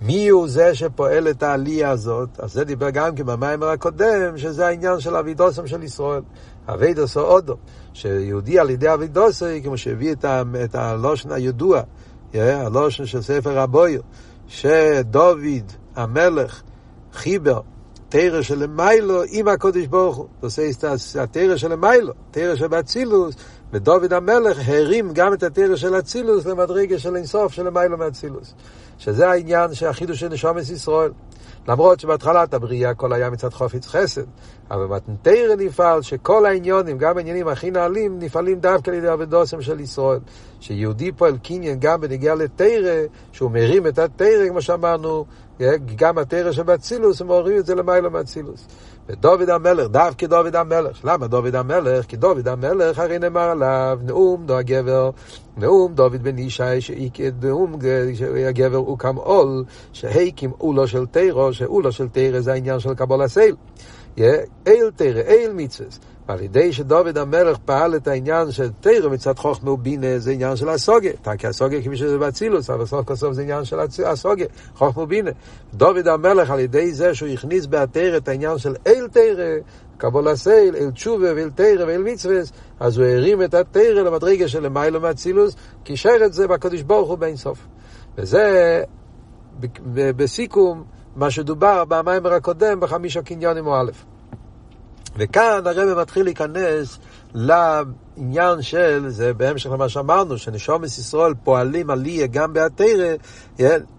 מי 0.05 0.29
הוא 0.29 0.49
זה 0.49 0.75
שפועל 0.75 1.29
את 1.29 1.43
העלייה 1.43 1.91
הזאת? 1.91 2.29
אז 2.41 2.53
זה 2.53 2.65
דיבר 2.65 2.91
גם 2.91 3.15
כן 3.15 3.27
במיימר 3.27 3.69
הקודם, 3.69 4.39
שזה 4.39 4.67
העניין 4.67 5.01
של 5.01 5.17
אבידוסם 5.17 5.67
של 5.67 5.83
ישראל. 5.83 6.23
אבידוס 6.69 7.17
או 7.17 7.23
אודו, 7.23 7.57
שיהודי 7.93 8.59
על 8.59 8.71
ידי 8.71 8.95
אבידוסי, 8.95 9.63
כמו 9.63 9.79
שהביא 9.79 10.13
את, 10.13 10.25
את 10.65 10.75
הלושן 10.75 11.33
הידוע, 11.33 11.81
הלושן 12.35 13.07
של 13.07 13.23
ספר 13.23 13.59
הבויר, 13.59 14.03
שדוד 14.49 15.73
המלך 15.97 16.63
חיבר 17.13 17.61
תרא 18.13 18.43
של 18.43 18.67
מיילו 18.67 19.23
עם 19.29 19.49
הקודש 19.49 19.87
ברוך 19.87 20.17
הוא. 20.17 20.27
עושה 20.41 20.63
התרא 21.23 21.57
של 21.57 21.77
מיילו, 21.77 22.13
תרא 22.31 22.57
של 22.57 22.75
אצילוס, 22.75 23.35
ודוד 23.73 24.13
המלך 24.13 24.59
הרים 24.67 25.13
גם 25.13 25.33
את 25.33 25.43
התרא 25.43 25.77
של 25.77 25.99
אצילוס 25.99 26.47
למדרגה 26.47 26.99
של 26.99 27.17
אינסוף 27.17 27.53
של 27.53 27.71
מיילו 27.71 27.99
מאצילוס. 27.99 28.55
שזה 28.99 29.31
העניין 29.31 29.75
של 29.75 29.87
החידוש 29.87 30.21
של 30.21 30.29
נשומת 30.29 30.71
ישראל. 30.71 31.11
למרות 31.69 32.01
שבהתחלת 32.01 32.55
הבריאה 32.55 32.91
הכל 32.91 33.13
היה 33.13 33.31
מצד 33.31 33.53
חופץ 33.53 33.87
חסד, 33.87 34.23
אבל 34.71 34.87
במתנתרא 34.87 35.55
נפעל 35.59 36.03
שכל 36.03 36.47
העניונים, 36.47 36.99
גם 36.99 37.19
העניינים 37.19 37.49
הכי 37.49 37.71
נעלים, 37.71 38.19
נפעלים 38.19 38.61
דווקא 38.61 38.91
על 38.91 38.97
ידי 38.97 39.13
אבדוסם 39.13 39.63
של 39.63 39.81
ישראל. 39.81 40.21
שיהודי 40.61 41.13
פועל 41.13 41.39
קניין 41.43 41.81
גם 41.81 42.01
בנגיעה 42.01 42.35
לתרא, 42.35 43.03
שהוא 43.33 43.51
מרים 43.51 43.87
את 43.87 43.99
התרא, 43.99 44.49
כמו 44.49 44.63
שאמרנו, 44.63 45.25
גם 45.97 46.19
התרא 46.19 46.53
שבאצילוס, 46.53 47.21
הם 47.21 47.27
מורידים 47.27 47.59
את 47.59 47.67
זה 47.67 47.75
למעלה 47.75 48.09
מאצילוס. 48.09 48.67
ודוד 49.13 49.51
המלך, 49.51 49.89
דווקא 49.89 50.27
דוד 50.27 50.57
המלך. 50.57 51.05
למה 51.05 51.27
דוד 51.27 51.55
המלך? 51.55 52.05
כי 52.05 52.17
דוד 52.17 52.49
המלך 52.49 52.99
הרי 52.99 53.19
נאמר 53.19 53.41
עליו, 53.41 53.99
נאום 54.03 54.47
דו 54.47 54.59
הגבר, 54.59 55.11
נאום 55.57 55.95
דוד 55.95 56.23
בן 56.23 56.39
ישי, 56.39 56.63
נאום 57.43 57.77
הגבר 58.49 58.77
הוא 58.77 58.99
קם 58.99 59.17
עול, 59.17 59.65
שהקים 59.93 60.53
אולו 60.61 60.89
של 60.89 61.07
תירו, 61.07 61.53
שאולו 61.53 61.93
של 61.93 62.09
תירו 62.09 62.41
זה 62.41 62.53
העניין 62.53 62.81
של 62.81 62.95
קבול 62.95 63.23
הסייל. 63.23 63.57
אל 64.67 64.91
תירו, 64.97 65.21
אל 65.21 65.51
מצווה. 65.55 65.89
ועל 66.29 66.41
ידי 66.41 66.73
שדוד 66.73 67.19
המלך 67.19 67.59
פעל 67.65 67.97
את 67.97 68.09
העניין 68.09 68.51
של 68.51 68.71
תירו 68.81 69.11
מצד 69.11 69.39
חוכמה 69.39 69.71
ובינה, 69.71 70.19
זה 70.19 70.33
עניין 70.33 70.57
של 70.57 70.69
הסוגה. 70.69 71.11
כי 71.39 71.47
הסוגה 71.47 71.83
כפי 71.83 71.97
שזה 71.97 72.19
באצילוס, 72.19 72.71
אבל 72.71 72.87
סוף 72.87 73.07
כל 73.07 73.15
סוף 73.15 73.33
זה 73.33 73.43
עניין 73.43 73.65
של 73.65 73.79
הסוגה, 74.05 74.45
חוכמה 74.75 75.03
ובינה. 75.03 75.31
דוד 75.75 76.09
המלך 76.09 76.51
על 76.51 76.61
ידי 76.61 76.93
זה 76.93 77.15
שהוא 77.15 77.29
הכניס 77.29 77.67
בהתר 77.67 78.17
את 78.17 78.29
העניין 78.29 78.59
של 78.59 78.75
אל 78.87 79.09
תירו, 79.09 79.63
קבול 79.99 80.29
הסייל, 80.29 80.77
אל 80.77 80.91
תשובה 80.91 81.35
ואל 81.37 81.51
תירה 81.51 81.87
ואל 81.87 82.03
מצווה, 82.03 82.37
אז 82.81 82.99
הוא 82.99 83.07
הרים 83.07 83.43
את 83.43 83.55
התירה 83.55 84.03
למדרגה 84.03 84.49
של 84.49 84.63
למיילו 84.63 85.01
מאצילוס, 85.01 85.57
קישר 85.85 86.25
את 86.25 86.33
זה 86.33 86.49
בקדוש 86.49 86.83
ברוך 86.83 87.09
הוא 87.09 87.19
באין 87.19 87.37
סוף. 87.37 87.59
וזה 88.17 88.83
בסיכום 89.93 90.85
מה 91.17 91.31
שדובר 91.31 91.85
במיימר 91.85 92.33
הקודם 92.33 92.81
בחמישה 92.81 93.23
קניונים 93.23 93.67
או 93.67 93.81
א'. 93.81 94.12
וכאן 95.17 95.67
הרב 95.67 96.01
מתחיל 96.01 96.25
להיכנס 96.25 96.99
לעניין 97.35 98.63
של, 98.63 99.05
זה 99.09 99.35
בהמשך 99.35 99.71
למה 99.71 99.89
שאמרנו, 99.89 100.39
שנשומת 100.39 100.85
ישראל 100.85 101.35
פועלים 101.45 101.91
עליה 101.91 102.27
גם 102.27 102.53
בהתרא, 102.53 103.15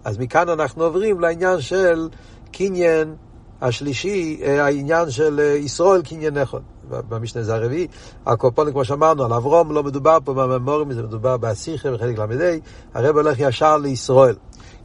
אז 0.04 0.18
מכאן 0.18 0.48
אנחנו 0.48 0.84
עוברים 0.84 1.20
לעניין 1.20 1.60
של 1.60 2.08
קניין 2.52 3.14
השלישי, 3.60 4.40
אה, 4.42 4.64
העניין 4.64 5.10
של 5.10 5.40
אה, 5.40 5.44
ישראל 5.44 6.02
קניין 6.02 6.38
נכון. 6.38 6.62
במשנה 6.88 7.42
זה 7.42 7.54
הרביעי, 7.54 7.86
הקופונים 8.26 8.72
כמו 8.72 8.84
שאמרנו, 8.84 9.24
על 9.24 9.32
אברום 9.32 9.72
לא 9.72 9.82
מדובר 9.82 10.18
פה 10.24 10.34
בממורים, 10.34 10.92
זה 10.92 11.02
מדובר 11.02 11.36
באסיכה 11.36 11.90
בחלק 11.90 12.18
ל"ה, 12.18 12.56
הרב 12.94 13.16
הולך 13.16 13.38
ישר 13.38 13.76
לישראל. 13.76 14.34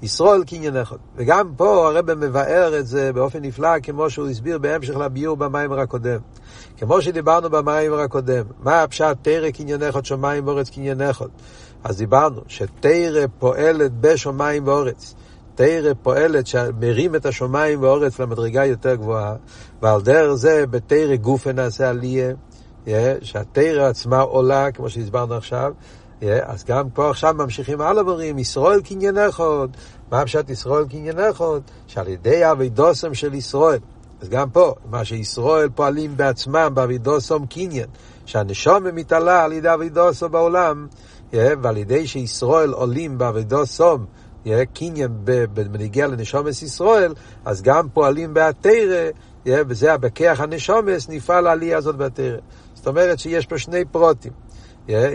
ישרול 0.02 0.44
קניין 0.48 0.78
אחד. 0.78 0.96
וגם 1.16 1.52
פה 1.58 1.88
הרב 1.88 2.14
מבאר 2.14 2.80
את 2.80 2.88
זה 2.88 3.14
באופן 3.14 3.40
נפלא, 3.42 3.80
כמו 3.84 4.10
שהוא 4.10 4.28
הסביר 4.28 4.58
בהמשך 4.58 4.96
לביור 4.96 5.38
במיימר 5.38 5.80
הקודם. 5.80 6.20
כמו 6.78 7.02
שדיברנו 7.02 7.50
במיימר 7.50 8.00
הקודם, 8.00 8.46
מה 8.60 8.84
הפשט 8.84 9.18
תרא 9.22 9.50
קניין 9.52 9.84
אחד, 9.84 10.06
שמיים 10.06 10.48
ואורץ 10.48 10.70
קניין 10.70 11.02
אחד. 11.02 11.28
אז 11.84 11.98
דיברנו 11.98 12.42
שתרא 12.48 13.26
פועלת 13.40 13.92
בשמיים 14.02 14.68
ואורץ. 14.68 15.16
תרא 15.60 15.94
פועלת 16.02 16.48
שמרים 16.48 17.16
את 17.16 17.26
השמיים 17.26 17.84
ואורץ 17.84 18.20
למדרגה 18.20 18.66
יותר 18.66 18.96
גבוהה, 18.96 19.36
ועל 19.82 20.02
דרך 20.02 20.34
זה 20.34 20.68
בתרא 20.68 21.16
גופה 21.16 21.52
נעשה 21.52 21.90
עלייה, 21.90 22.34
שהתרא 23.22 23.84
עצמה 23.90 24.20
עולה, 24.20 24.72
כמו 24.72 24.90
שהסברנו 24.90 25.34
עכשיו, 25.36 25.74
אז 26.22 26.64
גם 26.64 26.90
פה 26.90 27.10
עכשיו 27.10 27.34
ממשיכים 27.34 27.82
הלאה 27.82 28.06
ואומרים, 28.06 28.38
ישראל 28.40 28.82
קניין 28.82 29.18
אחד. 29.18 29.68
מה 30.12 30.26
פשט 30.26 30.50
ישראל 30.50 30.86
קניין 30.88 31.20
אחד? 31.20 31.60
שעל 31.88 32.08
ידי 32.08 32.52
אבידוסם 32.52 33.14
של 33.14 33.34
ישראל. 33.34 33.80
אז 34.22 34.30
גם 34.30 34.50
פה, 34.50 34.76
מה 34.90 35.06
שישראל 35.06 35.70
פועלים 35.76 36.18
בעצמם 36.18 36.72
באבידוסם 36.74 37.46
קניין, 37.46 37.88
שהנשום 38.26 38.84
מתעלה 38.94 39.44
על 39.44 39.52
ידי 39.54 39.74
אבידוסם 39.74 40.32
בעולם, 40.32 40.88
ועל 41.34 41.78
ידי 41.78 42.08
שישראל 42.08 42.72
עולים 42.72 43.18
באבידוסם, 43.18 43.98
קניין 44.74 45.12
בנגיע 45.54 46.08
לנשומס 46.08 46.62
ישראל, 46.62 47.14
אז 47.46 47.62
גם 47.62 47.88
פועלים 47.94 48.34
בהתרא, 48.34 49.10
וזה 49.46 49.94
הבקח 49.94 50.40
הנשומס, 50.40 51.10
נפעל 51.10 51.48
העלייה 51.48 51.78
הזאת 51.78 51.96
בהתרא. 51.96 52.38
זאת 52.74 52.88
אומרת 52.88 53.20
שיש 53.20 53.46
פה 53.46 53.58
שני 53.58 53.86
פרוטים. 53.86 54.32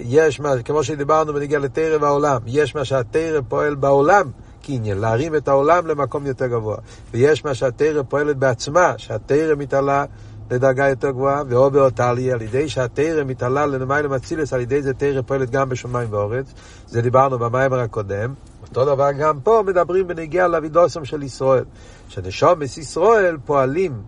יש 0.03 0.41
מה, 0.41 0.63
כמו 0.63 0.85
שדיברנו 0.85 1.35
בנגיע 1.35 1.59
לתרא 1.59 1.99
והעולם, 2.01 2.41
יש 2.47 2.75
מה 2.75 2.85
שהתרא 2.85 3.41
פועל 3.49 3.75
בעולם, 3.75 4.31
קניין, 4.63 4.99
להרים 4.99 5.35
את 5.35 5.49
העולם 5.49 5.87
למקום 5.87 6.27
יותר 6.27 6.47
גבוה. 6.47 6.77
ויש 7.11 7.45
מה 7.45 7.55
שהתרא 7.55 8.03
פועלת 8.09 8.37
בעצמה, 8.37 8.95
שהתרא 8.97 9.55
מתעלה 9.55 10.05
לדרגה 10.51 10.89
יותר 10.89 11.11
גבוהה, 11.11 11.43
ואו 11.49 11.71
באותלי, 11.71 12.33
על 12.33 12.43
ידי 12.43 12.69
שהתרא 12.69 13.25
מתעלה 13.25 13.67
לנמי 13.67 14.09
מצילס, 14.09 14.53
על 14.53 14.61
ידי 14.61 14.83
זה 14.83 14.95
תרא 14.95 15.23
פועלת 15.23 15.51
גם 15.51 15.69
בשמיים 15.69 16.13
ואורץ. 16.13 16.53
זה 16.87 17.03
דיברנו 17.03 17.39
במיימר 17.39 17.81
הקודם. 17.81 18.35
אותו 18.63 18.85
דבר 18.85 19.13
גם 19.13 19.41
פה 19.41 19.63
מדברים 19.67 20.07
בנגיע 20.07 20.49
לאבידוסם 20.49 21.05
של 21.05 21.23
ישראל. 21.23 21.65
שנשומס 22.09 22.79
ישראל 22.79 23.37
פועלים 23.45 24.03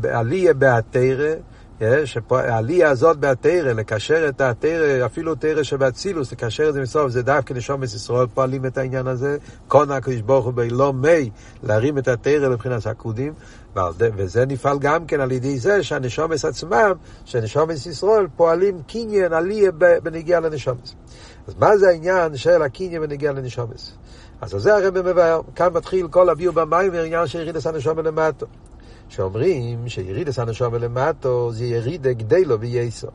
בעלייה 0.00 0.54
בהתרא, 0.54 1.34
שהעלייה 2.04 2.90
הזאת 2.90 3.16
בהתרא, 3.16 3.72
לקשר 3.72 4.28
את 4.28 4.40
התרא, 4.40 5.06
אפילו 5.06 5.34
תרא 5.34 5.62
שבאצילוס, 5.62 6.32
לקשר 6.32 6.68
את 6.68 6.74
זה 6.74 6.80
מסוף, 6.80 7.10
זה 7.10 7.22
דווקא 7.22 7.54
נשומת 7.54 7.84
ישראל 7.84 8.26
פועלים 8.34 8.66
את 8.66 8.78
העניין 8.78 9.06
הזה, 9.06 9.36
קונה 9.68 9.96
הקדוש 9.96 10.20
ברוך 10.20 10.44
הוא 10.44 10.52
בלא 10.52 10.92
מי, 10.92 11.30
להרים 11.62 11.98
את 11.98 12.08
התרא 12.08 12.48
לבחינת 12.48 12.86
הקודים, 12.86 13.32
וזה 13.98 14.46
נפעל 14.46 14.78
גם 14.78 15.06
כן 15.06 15.20
על 15.20 15.32
ידי 15.32 15.58
זה 15.58 15.82
שהנשומת 15.82 16.44
עצמם, 16.44 16.92
שנשומת 17.24 17.86
ישראל 17.86 18.26
פועלים 18.36 18.82
קניין 18.86 19.32
עלייה 19.32 19.70
בנגיעה 20.02 20.40
לנשומת. 20.40 20.90
אז 21.46 21.54
מה 21.58 21.76
זה 21.76 21.88
העניין 21.88 22.36
של 22.36 22.62
הקניין 22.62 23.02
בנגיעה 23.02 23.32
לנשומת? 23.32 23.80
אז 24.40 24.50
זה 24.50 24.76
הרב 24.76 24.98
מבאר, 24.98 25.40
כאן 25.54 25.72
מתחיל 25.72 26.08
כל 26.08 26.28
הביאו 26.28 26.52
במים 26.52 26.92
ועניין 26.92 27.26
של 27.26 27.40
ירידת 27.40 27.66
הנשומת 27.66 28.04
למטה. 28.04 28.46
שאומרים 29.08 29.88
שירידס 29.88 30.38
הנשום 30.38 30.74
למטו 30.74 31.52
זה 31.52 31.64
ירידה 31.64 32.12
גדלו 32.12 32.60
וייסו. 32.60 33.08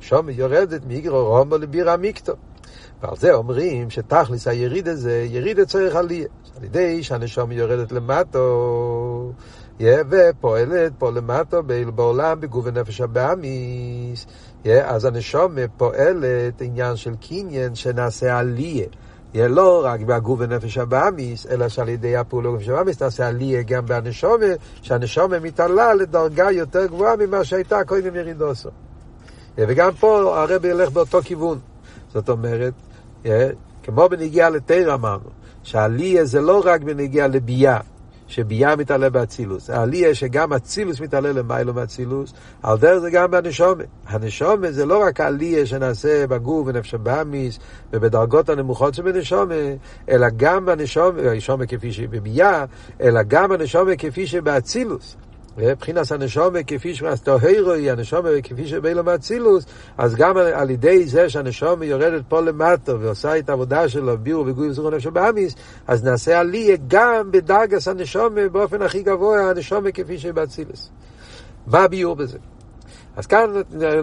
שום 0.00 0.30
יורדת 0.30 0.84
מאיגרו 0.86 1.24
רומו 1.24 1.58
לבירה 1.58 1.96
מיקטו. 1.96 2.32
ועל 3.02 3.16
זה 3.16 3.32
אומרים 3.34 3.90
שתכלס 3.90 4.48
היריד 4.48 4.88
הזה, 4.88 5.26
יריד 5.30 5.64
צריך 5.64 5.96
עליה. 5.96 6.26
על 6.56 6.64
ידי 6.64 7.02
שהנשום 7.02 7.52
יורדת 7.52 7.92
למטו, 7.92 9.32
ופועלת 9.80 10.92
פה 10.98 11.10
למטו 11.10 11.62
בעולם 11.94 12.40
בגוף 12.40 12.66
הנפש 12.66 13.00
הבאמיס. 13.00 14.26
אז 14.64 15.04
הנשום 15.04 15.54
פועלת 15.76 16.60
עניין 16.60 16.96
של 16.96 17.14
קניין 17.20 17.74
שנעשה 17.74 18.38
עליה. 18.38 18.86
יהיה 19.34 19.48
לא 19.48 19.82
רק 19.84 20.00
בהגוף 20.00 20.40
ונפש 20.42 20.78
הבאמיס, 20.78 21.46
אלא 21.46 21.68
שעל 21.68 21.88
ידי 21.88 22.16
הפעולות 22.16 22.54
נפש 22.54 22.68
הבאמיס 22.68 23.02
נעשה 23.02 23.28
עלייה 23.28 23.62
גם 23.62 23.86
בהנשומה, 23.86 24.46
שהנשומה 24.82 25.40
מתעלה 25.40 25.94
לדרגה 25.94 26.50
יותר 26.50 26.86
גבוהה 26.86 27.16
ממה 27.16 27.44
שהייתה 27.44 27.84
קודם 27.84 28.14
ירידוסו. 28.16 28.68
וגם 29.58 29.92
פה 29.92 30.40
הרב 30.42 30.64
ילך 30.64 30.90
באותו 30.90 31.22
כיוון. 31.22 31.58
זאת 32.12 32.28
אומרת, 32.28 32.72
כמו 33.82 34.08
בנגיעה 34.08 34.50
לתרא 34.50 34.94
אמרנו, 34.94 35.30
שהעלייה 35.62 36.24
זה 36.24 36.40
לא 36.40 36.62
רק 36.64 36.80
בנגיעה 36.80 37.26
לביאה, 37.26 37.80
שביאה 38.30 38.76
מתעלה 38.76 39.10
באצילוס. 39.10 39.70
העלייה 39.70 40.14
שגם 40.14 40.52
אצילוס 40.52 41.00
מתעלה 41.00 41.32
למיילו 41.32 41.74
מאצילוס, 41.74 42.32
על 42.62 42.78
דרך 42.78 42.98
זה 42.98 43.10
גם 43.10 43.30
בנשומה. 43.30 43.84
הנשומה 44.06 44.72
זה 44.72 44.86
לא 44.86 45.02
רק 45.02 45.20
העלייה 45.20 45.66
שנעשה 45.66 46.26
בגוף 46.26 46.66
ונפש 46.66 46.94
הבאמיס 46.94 47.58
ובדרגות 47.92 48.48
הנמוכות 48.48 48.94
שבנשומה, 48.94 49.54
אלא 50.08 50.26
גם 50.36 50.66
בנשומה, 50.66 51.20
הנשומה 51.22 51.66
כפי 51.66 51.92
שבביאה, 51.92 52.64
אלא 53.00 53.20
גם 53.28 53.52
הנשומה 53.52 53.96
כפי 53.96 54.26
שבאצילוס. 54.26 55.16
ובחינס 55.62 56.12
הנשומה 56.12 56.62
כפי 56.62 56.94
שמסתוהרו 56.94 57.72
היא 57.72 57.90
הנשומה 57.92 58.28
כפי 58.42 58.66
שבאילו 58.66 59.04
מאצילוס, 59.04 59.66
אז 59.98 60.14
גם 60.14 60.36
על 60.36 60.70
ידי 60.70 61.06
זה 61.06 61.28
שהנשומה 61.28 61.84
יורדת 61.84 62.22
פה 62.28 62.40
למטו 62.40 63.00
ועושה 63.00 63.38
את 63.38 63.48
העבודה 63.48 63.88
שלו, 63.88 64.18
בירו 64.18 64.46
וגוי 64.46 64.68
וזרון 64.68 64.94
נפשו 64.94 65.10
באמיס, 65.10 65.54
אז 65.86 66.04
נעשה 66.04 66.40
עליה 66.40 66.76
גם 66.88 67.30
בדרגס 67.30 67.88
הנשומה 67.88 68.48
באופן 68.48 68.82
הכי 68.82 69.02
גבוה, 69.02 69.50
הנשומה 69.50 69.90
כפי 69.90 70.18
שבאצילוס. 70.18 70.90
מה 71.66 71.78
הביור 71.78 72.16
בזה? 72.16 72.38
אז 73.16 73.26
כאן 73.26 73.50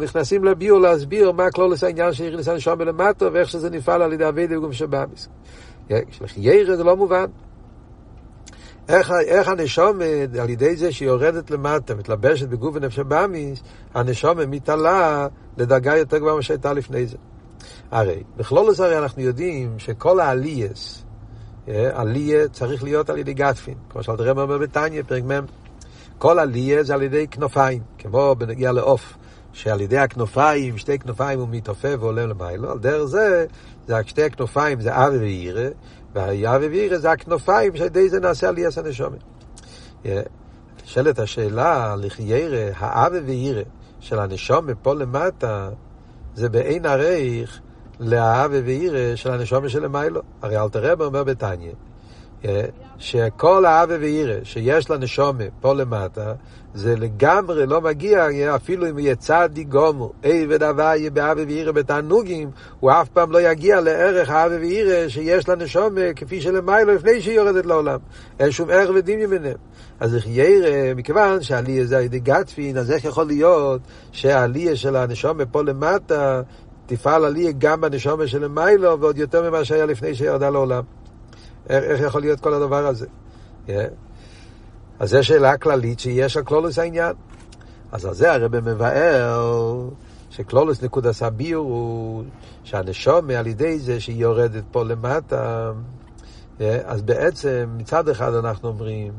נכנסים 0.01 0.43
לביור 0.43 0.79
להסביר 0.79 1.31
מה 1.31 1.51
כלולוס 1.51 1.83
העניין 1.83 2.13
של 2.13 2.23
ירידס 2.23 2.47
הנשומה 2.47 2.83
למטו 2.83 3.33
ואיך 3.33 3.49
שזה 3.49 3.69
נפעל 3.69 4.01
על 4.01 4.13
ידי 4.13 4.27
אבי 4.27 4.47
דגום 4.47 4.73
שבאמיס. 4.73 5.29
ירא 6.37 6.75
זה 6.75 6.83
לא 6.83 6.95
מובן. 6.95 7.25
איך, 8.89 9.11
איך 9.11 9.47
הנשום, 9.47 9.99
על 10.41 10.49
ידי 10.49 10.75
זה 10.75 10.91
שהיא 10.91 11.07
יורדת 11.07 11.51
למטה, 11.51 11.95
מתלבשת 11.95 12.47
בגוף 12.47 12.75
ונפש 12.75 12.99
באמיס, 12.99 13.59
הנשום 13.93 14.37
מתעלה 14.49 15.27
לדרגה 15.57 15.97
יותר 15.97 16.17
גבוהה 16.17 16.33
ממה 16.33 16.41
שהייתה 16.41 16.73
לפני 16.73 17.07
זה. 17.07 17.17
הרי, 17.91 18.23
בכלולוס 18.37 18.79
הרי 18.79 18.97
אנחנו 18.97 19.21
יודעים 19.21 19.79
שכל 19.79 20.19
העלייס, 20.19 21.03
עליה 21.67 22.47
צריך 22.47 22.83
להיות 22.83 23.09
על 23.09 23.17
ידי 23.17 23.33
גטפין, 23.33 23.75
כמו 23.89 24.03
שאלת 24.03 24.19
רב 24.19 24.39
אומר 24.39 24.57
בתניא, 24.57 25.03
פרק 25.07 25.23
מ', 25.23 25.45
כל 26.17 26.39
עליה 26.39 26.83
זה 26.83 26.93
על 26.93 27.01
ידי 27.01 27.27
כנופיים, 27.27 27.81
כמו 27.97 28.35
בנגיע 28.37 28.71
לעוף, 28.71 29.17
שעל 29.53 29.81
ידי 29.81 29.97
הכנופיים, 29.97 30.77
שתי 30.77 30.99
כנופיים 30.99 31.39
הוא 31.39 31.47
מתעופף 31.51 31.95
ועולה 31.99 32.25
למיילו, 32.25 32.71
על 32.71 32.79
דרך 32.79 33.03
זה, 33.03 33.45
זה 33.87 33.95
שתי 34.05 34.23
הכנופיים 34.23 34.81
זה 34.81 34.95
אבי 34.95 35.17
ואירה, 35.17 35.67
וההיה 36.13 36.51
ווירא 36.51 36.97
זה 36.97 37.11
הכנופיים 37.11 37.75
שעל 37.75 37.85
ידי 37.85 38.09
זה 38.09 38.19
נעשה 38.19 38.49
עליית 38.49 38.77
הנשומת. 38.77 39.19
נשאלת 40.85 41.19
השאלה, 41.19 41.95
לחיירא, 41.97 42.71
האבי 42.77 43.19
ואירא 43.19 43.61
של 43.99 44.19
הנשומת 44.19 44.75
פה 44.81 44.93
למטה, 44.93 45.69
זה 46.35 46.49
באין 46.49 46.85
עריך 46.85 47.61
לאבי 47.99 48.59
ואירא 48.59 49.15
של 49.15 49.31
הנשומת 49.31 49.69
שלמיילו. 49.69 50.21
הרי 50.41 50.57
אלתר 50.57 50.91
רב 50.91 51.01
אומר 51.01 51.23
בתניא, 51.23 51.71
שכל 52.97 53.65
האבי 53.65 53.95
ואירא 53.95 54.43
שיש 54.43 54.89
לנשומה 54.89 55.43
פה 55.61 55.73
למטה, 55.73 56.33
זה 56.73 56.95
לגמרי 56.95 57.65
לא 57.65 57.81
מגיע, 57.81 58.27
אפילו 58.55 58.89
אם 58.89 58.99
יהיה 58.99 59.15
צדי 59.15 59.63
גומו, 59.63 60.11
עבד 60.23 60.63
הוויה 60.63 61.09
באבי 61.09 61.43
ואירא 61.45 61.71
בתענוגים, 61.71 62.49
הוא 62.79 62.91
אף 62.91 63.09
פעם 63.09 63.31
לא 63.31 63.41
יגיע 63.41 63.81
לערך 63.81 64.29
האבי 64.29 64.55
ואירא 64.55 65.07
שיש 65.07 65.49
לנשומה 65.49 66.13
כפי 66.15 66.41
שלמיילו 66.41 66.93
לפני 66.93 67.21
שהיא 67.21 67.35
יורדת 67.35 67.65
לעולם. 67.65 67.99
אין 68.39 68.51
שום 68.51 68.69
ערך 68.69 68.89
ודין 68.95 69.29
ביניהם. 69.29 69.57
אז 69.99 70.15
איך 70.15 70.25
ירא, 70.27 70.93
מכיוון 70.95 71.41
שהעלייה 71.41 71.85
זה 71.85 71.97
על 71.97 72.03
ידי 72.03 72.19
גטפין, 72.19 72.77
אז 72.77 72.91
איך 72.91 73.05
יכול 73.05 73.25
להיות 73.25 73.81
שהעלייה 74.11 74.75
של 74.75 74.95
הנשומה 74.95 75.45
פה 75.45 75.63
למטה 75.63 76.41
תפעל 76.85 77.25
עלייה 77.25 77.51
גם 77.57 77.81
בנשומה 77.81 78.27
של 78.27 78.47
מיילו 78.47 78.99
ועוד 78.99 79.17
יותר 79.17 79.49
ממה 79.49 79.65
שהיה 79.65 79.85
לפני 79.85 80.15
שירדה 80.15 80.49
לעולם. 80.49 80.83
איך, 81.69 81.83
איך 81.83 82.01
יכול 82.01 82.21
להיות 82.21 82.39
כל 82.39 82.53
הדבר 82.53 82.87
הזה? 82.87 83.05
Yeah. 83.67 83.71
אז 84.99 85.09
זו 85.09 85.23
שאלה 85.23 85.57
כללית 85.57 85.99
שיש 85.99 86.37
על 86.37 86.43
כלולוס 86.43 86.79
העניין. 86.79 87.13
אז 87.91 88.05
על 88.05 88.13
זה 88.13 88.33
הרב 88.33 88.59
מבאר 88.59 89.89
שכלולוס 90.29 90.83
נקודס 90.83 91.23
הביר 91.23 91.57
הוא 91.57 92.23
שהנשום 92.63 93.29
על 93.29 93.47
ידי 93.47 93.79
זה 93.79 93.99
שהיא 93.99 94.21
יורדת 94.21 94.63
פה 94.71 94.83
למטה, 94.83 95.71
yeah. 96.59 96.61
אז 96.85 97.01
בעצם 97.01 97.69
מצד 97.77 98.09
אחד 98.09 98.33
אנחנו 98.33 98.69
אומרים 98.69 99.13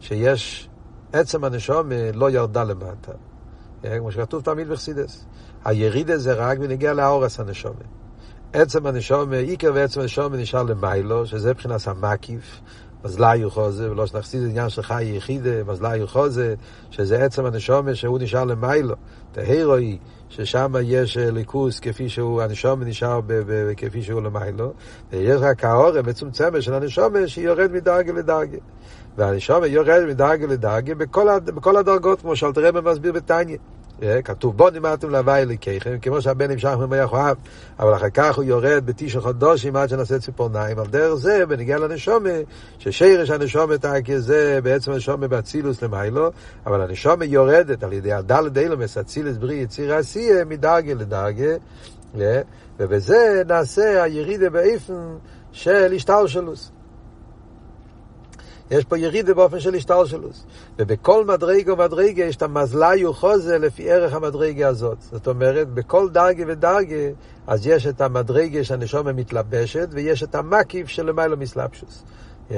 שיש, 0.00 0.68
עצם 1.12 1.44
הנשום 1.44 1.88
לא 2.14 2.30
ירדה 2.30 2.64
למטה. 2.64 3.12
Yeah. 3.12 3.86
כמו 3.98 4.12
שכתוב 4.12 4.42
תמיד 4.42 4.68
בחסידס. 4.68 5.24
הירידה 5.64 6.18
זה 6.18 6.32
רק 6.32 6.58
בנגיע 6.58 6.94
לאורס 6.94 7.40
הנשום. 7.40 7.76
עצם 8.52 8.86
הנשום, 8.86 9.32
עיקר 9.32 9.70
ועצם 9.74 10.00
הנשום 10.00 10.34
נשאר 10.34 10.62
למיילו, 10.62 11.26
שזה 11.26 11.50
מבחינת 11.50 11.80
המקיף, 11.86 12.60
מזלאי 13.04 13.50
חוזה, 13.50 13.90
ולא 13.90 14.06
שנחסיד 14.06 14.42
עניין 14.42 14.68
של 14.68 14.82
חי 14.82 15.04
יחידה, 15.04 15.64
מזלאי 15.66 16.06
חוזה, 16.06 16.54
שזה 16.90 17.24
עצם 17.24 17.44
הנשום 17.44 17.94
שהוא 17.94 18.18
נשאר 18.18 18.44
למיילו. 18.44 18.94
תהירו 19.32 19.74
היא 19.74 19.98
ששם 20.28 20.72
יש 20.82 21.16
ליכוס 21.16 21.80
כפי 21.80 22.08
שהוא, 22.08 22.42
הנשום 22.42 22.82
נשאר 22.82 23.20
כפי 23.76 24.02
שהוא 24.02 24.22
למיילו, 24.22 24.72
ויש 25.12 25.40
רק 25.40 25.64
האורם 25.64 26.06
מצומצמת 26.06 26.62
של 26.62 26.74
הנשום 26.74 27.26
שיורד 27.26 27.72
מדרגה 27.72 28.12
לדרגה. 28.12 28.58
והנשום 29.16 29.64
יורד 29.64 30.04
מדרגה 30.08 30.46
לדרגה 30.46 30.94
בכל, 30.94 31.38
בכל 31.38 31.76
הדרגות, 31.76 32.20
כמו 32.20 32.36
שאלתרבה 32.36 32.80
מסביר 32.80 33.12
בתניא. 33.12 33.56
כתוב 34.24 34.56
בו 34.56 34.70
נימדתם 34.70 35.10
להווי 35.10 35.42
אליקיכם, 35.42 35.98
כמו 36.02 36.22
שהבן 36.22 36.50
נמשך 36.50 36.68
ממח 36.78 37.12
אוהב, 37.12 37.36
אבל 37.78 37.94
אחר 37.94 38.10
כך 38.10 38.36
הוא 38.36 38.44
יורד 38.44 38.86
בתשע 38.86 39.20
חודשים 39.20 39.76
עד 39.76 39.88
שנעשה 39.88 40.18
ציפורניים. 40.18 40.78
על 40.78 40.86
דרך 40.86 41.14
זה, 41.14 41.46
בנגיע 41.46 41.78
לנשומה, 41.78 42.30
ששירש 42.78 43.30
הנשומה 43.30 43.78
תקי 43.78 44.18
זה 44.18 44.58
בעצם 44.62 44.92
הנשומה 44.92 45.28
באצילוס 45.28 45.82
למיילו, 45.82 46.30
אבל 46.66 46.80
הנשומה 46.80 47.24
יורדת 47.24 47.82
על 47.82 47.92
ידי 47.92 48.12
הדלת 48.12 48.58
אילומס, 48.58 48.98
אצילוס 48.98 49.36
בריא 49.36 49.62
יציר 49.62 49.94
עשייה, 49.94 50.44
מדרגה 50.44 50.94
לדרגה, 50.94 51.54
ובזה 52.78 53.42
נעשה 53.48 54.02
הירידה 54.02 54.50
באיפן 54.50 55.16
של 55.52 55.92
השטלשלוס. 55.96 56.75
יש 58.70 58.84
פה 58.84 58.98
ירידה 58.98 59.34
באופן 59.34 59.60
של 59.60 59.74
השתלשלוס. 59.74 60.44
ובכל 60.78 61.24
מדרגה 61.24 61.72
ומדרגה 61.72 62.24
יש 62.24 62.36
את 62.36 62.42
המזלאי 62.42 63.06
וחוזה 63.06 63.58
לפי 63.58 63.90
ערך 63.90 64.14
המדרגה 64.14 64.68
הזאת. 64.68 64.96
זאת 65.00 65.28
אומרת, 65.28 65.68
בכל 65.68 66.08
דרגה 66.10 66.44
ודרגה, 66.48 66.96
אז 67.46 67.66
יש 67.66 67.86
את 67.86 68.00
המדרגה 68.00 68.64
שהנשומה 68.64 69.12
מתלבשת, 69.12 69.88
ויש 69.90 70.22
את 70.22 70.34
המקיף 70.34 70.88
שלמיילו 70.88 71.36
מסלבשוס. 71.36 72.04
Yeah. 72.50 72.54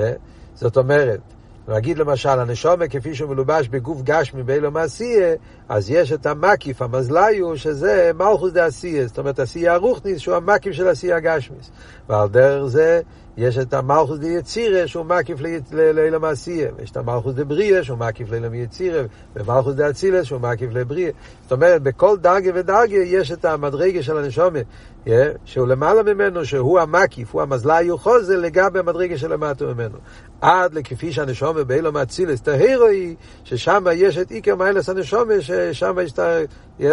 זאת 0.54 0.76
אומרת, 0.76 1.20
נגיד 1.68 1.98
למשל, 1.98 2.28
הנשומה 2.28 2.88
כפי 2.88 3.14
שהוא 3.14 3.30
מלובש 3.30 3.68
בגוף 3.68 4.02
גשמי 4.02 4.42
באילום 4.42 4.70
העשייה, 4.70 5.34
אז 5.68 5.90
יש 5.90 6.12
את 6.12 6.26
המקיף, 6.26 6.82
המזליו, 6.82 7.56
שזה 7.56 8.10
מלכוס 8.14 8.52
דה 8.52 8.64
עשייה, 8.64 9.06
זאת 9.06 9.18
אומרת, 9.18 9.38
עשייה 9.38 9.74
הרוחניס, 9.74 10.18
שהוא 10.18 10.34
המקיף 10.34 10.72
של 10.72 10.88
עשייה 10.88 11.16
הגשמיס. 11.16 11.70
ועל 12.08 12.28
דרך 12.28 12.66
זה 12.66 13.00
יש 13.38 13.58
את 13.58 13.74
המלכוס 13.74 14.18
דה 14.18 14.28
יצירה, 14.28 14.86
שהוא 14.86 15.04
מקיף 15.04 15.38
לאילום 15.72 16.20
העשייה, 16.20 16.70
ויש 16.76 16.90
את 16.90 16.96
המלכוס 16.96 17.34
דה 17.34 17.44
בריאה, 17.44 17.84
שהוא 17.84 17.98
מקיף 17.98 18.30
לאילום 18.30 18.50
היצירה, 18.50 19.02
ומלכוס 19.36 19.74
דה 19.74 19.90
אצילס, 19.90 20.26
שהוא 20.26 20.40
מקיף 20.40 20.70
לבריאה. 20.72 21.10
זאת 21.42 21.52
אומרת, 21.52 21.82
בכל 21.82 22.16
דרגה 22.16 22.50
ודרגה 22.54 22.96
יש 22.96 23.32
את 23.32 23.44
המדרגה 23.44 24.02
של 24.02 24.18
הנשומה, 24.18 24.58
yeah, 25.06 25.10
שהוא 25.44 25.66
למעלה 25.66 26.02
ממנו, 26.02 26.44
שהוא 26.44 26.80
המקיף, 26.80 27.32
הוא 27.32 27.42
המזליו 27.42 27.98
חוזה 27.98 28.36
לגבי 28.36 28.78
המדרגה 28.78 29.18
שלמטה 29.18 29.64
ממנו. 29.64 29.98
עד 30.40 30.74
לכפי 30.74 31.12
שהנשומה 31.12 31.64
באילו 31.64 31.92
מאצילס, 31.92 32.42
תהירו 32.42 32.86
היא, 32.86 33.16
ששם 33.44 33.84
יש 33.94 34.18
את 34.18 34.30
עיקר 34.30 34.56
מיילס 34.56 34.88
הנשומה, 34.88 35.34
ששם 35.40 35.96
יש 36.00 36.12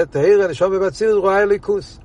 את 0.02 0.16
ההירו 0.16 0.44
הנשומה 0.44 0.80
באצילס, 0.80 1.14
רואה 1.14 1.46
ליכוס. 1.46 2.00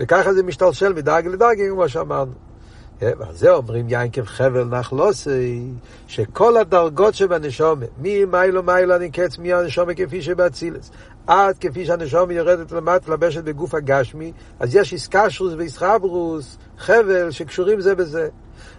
וככה 0.00 0.34
זה 0.34 0.42
משתלשל 0.42 0.92
מדרגה 0.92 1.28
לדרגה, 1.28 1.62
כמו 1.70 1.88
שאמרנו. 1.88 2.51
ועל 3.18 3.34
זה 3.34 3.52
אומרים 3.52 3.88
יינקב 3.88 4.24
חבל 4.24 4.64
נחלוסי, 4.64 5.64
שכל 6.06 6.56
הדרגות 6.56 7.14
שבנשומה, 7.14 7.86
ממיילו 7.98 8.62
מיילו 8.62 8.98
נקץ 8.98 9.38
מי 9.38 9.52
הנשומה 9.52 9.94
כפי 9.94 10.22
שבאצילס, 10.22 10.90
עד 11.26 11.58
כפי 11.60 11.86
שהנשומה 11.86 12.32
יורדת 12.32 12.72
למטה 12.72 13.12
לבשת 13.12 13.44
בגוף 13.44 13.74
הגשמי, 13.74 14.32
אז 14.60 14.76
יש 14.76 14.92
איסקשרוס 14.92 15.52
ואיסחברוס, 15.56 16.58
חבל 16.78 17.30
שקשורים 17.30 17.80
זה 17.80 17.94
בזה. 17.94 18.28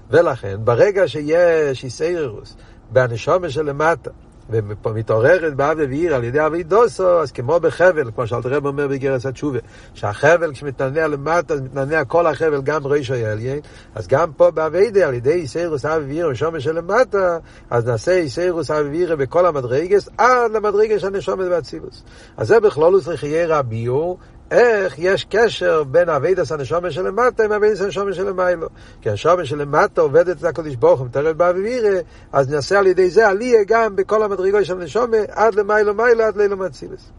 ולכן, 0.09 0.55
ברגע 0.63 1.07
שיש 1.07 1.83
איסיירוס 1.83 2.55
בהנשומה 2.89 3.49
שלמטה, 3.49 4.11
ומתעוררת 4.49 5.55
באב 5.55 5.77
ואיר 5.77 6.15
על 6.15 6.23
ידי 6.23 6.45
אבי 6.45 6.63
דוסו, 6.63 7.21
אז 7.21 7.31
כמו 7.31 7.59
בחבל, 7.59 8.11
כמו 8.15 8.27
שאלת 8.27 8.45
רב 8.45 8.65
אומר 8.65 8.87
בגרס 8.87 9.25
התשובה, 9.25 9.59
שהחבל 9.93 10.53
כשמתנענע 10.53 11.07
למטה, 11.07 11.53
אז 11.53 11.61
מתנענע 11.61 12.05
כל 12.05 12.27
החבל 12.27 12.61
גם 12.61 12.85
רישו 12.85 13.13
העליין, 13.13 13.59
אז 13.95 14.07
גם 14.07 14.31
פה 14.37 14.51
באביידה, 14.51 15.07
על 15.07 15.13
ידי 15.13 15.33
איסיירוס 15.33 15.85
אבי 15.85 16.05
ואיר 16.05 16.27
ושומר 16.31 16.59
שלמטה, 16.59 17.37
אז 17.69 17.85
נעשה 17.85 18.11
איסיירוס 18.11 18.71
אבי 18.71 18.89
ואיר 18.89 19.15
בכל 19.15 19.45
המדרגס, 19.45 20.09
עד 20.17 20.51
למדרגס 20.51 21.03
הנשומת 21.03 21.45
והצילוס. 21.49 22.03
אז 22.37 22.47
זה 22.47 22.59
בכלולוס 22.59 23.07
לחיי 23.07 23.45
רביו, 23.45 24.13
איך 24.53 24.95
יש 24.97 25.25
קשר 25.29 25.83
בין 25.83 26.09
אבידס 26.09 26.51
הנשומה 26.51 26.91
שלמטה 26.91 27.43
עם 27.43 27.51
אבידס 27.51 27.81
הנשומה 27.81 28.13
שלמיילו. 28.13 28.67
כי 29.01 29.09
הנשומה 29.09 29.45
שלמטה 29.45 30.01
עובדת 30.01 30.39
את 30.39 30.43
הקדוש 30.43 30.75
ברוך 30.75 30.99
הוא, 30.99 31.07
מתערב 31.07 31.37
באווירה, 31.37 31.99
אז 32.31 32.49
נעשה 32.49 32.79
על 32.79 32.87
ידי 32.87 33.09
זה 33.09 33.27
עלייה 33.27 33.63
גם 33.67 33.95
בכל 33.95 34.23
המדרגות 34.23 34.65
של 34.65 34.81
הנשומה, 34.81 35.17
עד 35.29 35.55
למיילו 35.55 35.93
מיילו, 35.93 36.23
עד 36.23 36.37
לילה 36.37 36.55
מצילס. 36.55 37.11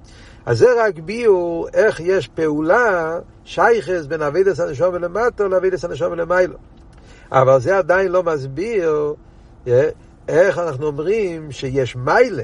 אז 0.47 0.59
זה 0.59 0.85
רק 0.85 0.99
ביור 0.99 1.69
איך 1.75 2.01
יש 2.01 2.29
פעולה 2.29 3.19
שייכס 3.45 4.07
בין 4.07 4.23
אבידס 4.23 4.61
הנשומה 4.61 4.99
למטה 4.99 5.49
לאבידס 5.49 5.85
הנשומה 5.85 6.17
למיילו. 6.17 6.55
אבל 7.33 7.61
זה 7.61 7.79
עדיין 7.79 8.13
לא 8.13 8.23
מסביר 8.23 9.15
איך 10.29 10.59
אנחנו 10.59 10.87
אומרים 10.87 11.53
שיש 11.53 11.97
מיילה. 11.97 12.43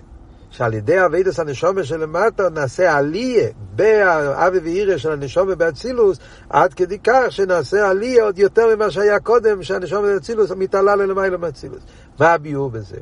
שעל 0.50 0.74
ידי 0.74 1.04
אבידס 1.04 1.40
הנשומה 1.40 1.84
שלמטה 1.84 2.48
נעשה 2.48 2.96
עליה 2.96 3.48
באבי 3.76 4.58
ואירא 4.58 4.96
של 4.96 5.12
הנשומה 5.12 5.54
באצילוס, 5.54 6.18
עד 6.50 6.74
כדי 6.74 6.98
כך 7.04 7.24
שנעשה 7.30 7.88
עליה 7.88 8.24
עוד 8.24 8.38
יותר 8.38 8.76
ממה 8.76 8.90
שהיה 8.90 9.20
קודם, 9.20 9.62
שהנשומה 9.62 10.08
באצילוס 10.08 10.50
מתעלה 10.50 10.96
ללמעלה 10.96 11.36
מאצילוס. 11.36 11.82
מה 12.20 12.32
הביאור 12.32 12.70
בזה? 12.70 12.96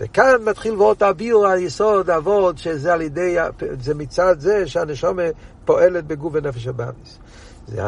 וכאן 0.00 0.34
מתחיל 0.44 0.74
ואות 0.74 1.02
הביאור 1.02 1.46
היסוד, 1.46 2.10
אבות, 2.10 2.58
שזה 2.58 2.92
על 2.92 3.02
ידי, 3.02 3.36
זה 3.80 3.94
מצד 3.94 4.40
זה 4.40 4.66
שהנשומה 4.66 5.22
פועלת 5.64 6.06
בגוף 6.06 6.32
ונפש 6.36 6.66
הבאמיס. 6.66 7.18
זה 7.68 7.82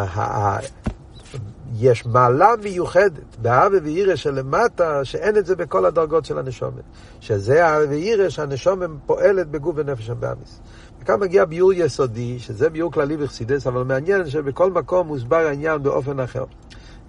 יש 1.74 2.06
מעלה 2.06 2.54
מיוחדת 2.62 3.36
באבי 3.42 3.78
ואירא 3.78 4.16
שלמטה, 4.16 5.04
שאין 5.04 5.36
את 5.36 5.46
זה 5.46 5.56
בכל 5.56 5.86
הדרגות 5.86 6.24
של 6.24 6.38
הנשומת. 6.38 6.82
שזה 7.20 7.66
האבי 7.66 7.86
ואירא 7.86 8.28
שהנשומת 8.28 8.90
פועלת 9.06 9.50
בגוף 9.50 9.74
ונפש 9.78 10.10
הבאמיס. 10.10 10.60
וכאן 11.00 11.20
מגיע 11.20 11.44
ביור 11.44 11.72
יסודי, 11.72 12.38
שזה 12.38 12.70
ביור 12.70 12.92
כללי 12.92 13.16
בחסידס, 13.16 13.66
אבל 13.66 13.82
מעניין 13.82 14.30
שבכל 14.30 14.70
מקום 14.70 15.06
מוסבר 15.06 15.46
העניין 15.46 15.82
באופן 15.82 16.20
אחר. 16.20 16.44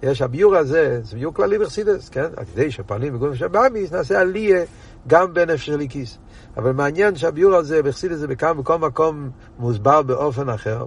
יש 0.02 0.22
הביור 0.22 0.56
הזה, 0.56 1.00
זה 1.02 1.16
ביור 1.16 1.34
כללי 1.34 1.58
בחסידס, 1.58 2.08
כן? 2.08 2.26
כדי 2.54 2.70
שפועלים 2.70 3.14
בגוף 3.14 3.28
ונפש 3.28 3.42
הבאמיס, 3.42 3.92
נעשה 3.92 4.20
עליה 4.20 4.64
גם 5.06 5.34
בנפש 5.34 5.66
של 5.66 5.80
איקיס. 5.80 6.18
אבל 6.56 6.72
מעניין 6.72 7.16
שהביור 7.16 7.54
הזה 7.54 7.82
בחסידס 7.82 8.16
זה 8.16 8.26
בכל 8.26 8.78
מקום 8.78 9.30
מוסבר 9.58 10.02
באופן 10.02 10.48
אחר. 10.48 10.86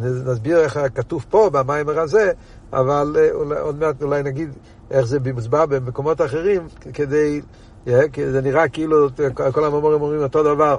נסביר 0.00 0.60
איך 0.60 0.78
כתוב 0.94 1.24
פה 1.30 1.50
במיימר 1.52 2.00
הזה, 2.00 2.32
אבל 2.72 3.16
אה, 3.18 3.60
עוד 3.60 3.80
מעט 3.80 4.02
אולי 4.02 4.22
נגיד 4.22 4.50
איך 4.90 5.06
זה 5.06 5.18
מוסבר 5.34 5.66
במקומות 5.66 6.20
אחרים, 6.20 6.66
כדי, 6.94 7.40
אה, 7.88 8.08
כי 8.12 8.30
זה 8.30 8.40
נראה 8.40 8.68
כאילו 8.68 9.08
כל 9.52 9.64
המאמורים 9.64 10.02
אומרים 10.02 10.22
אותו 10.22 10.42
דבר. 10.42 10.76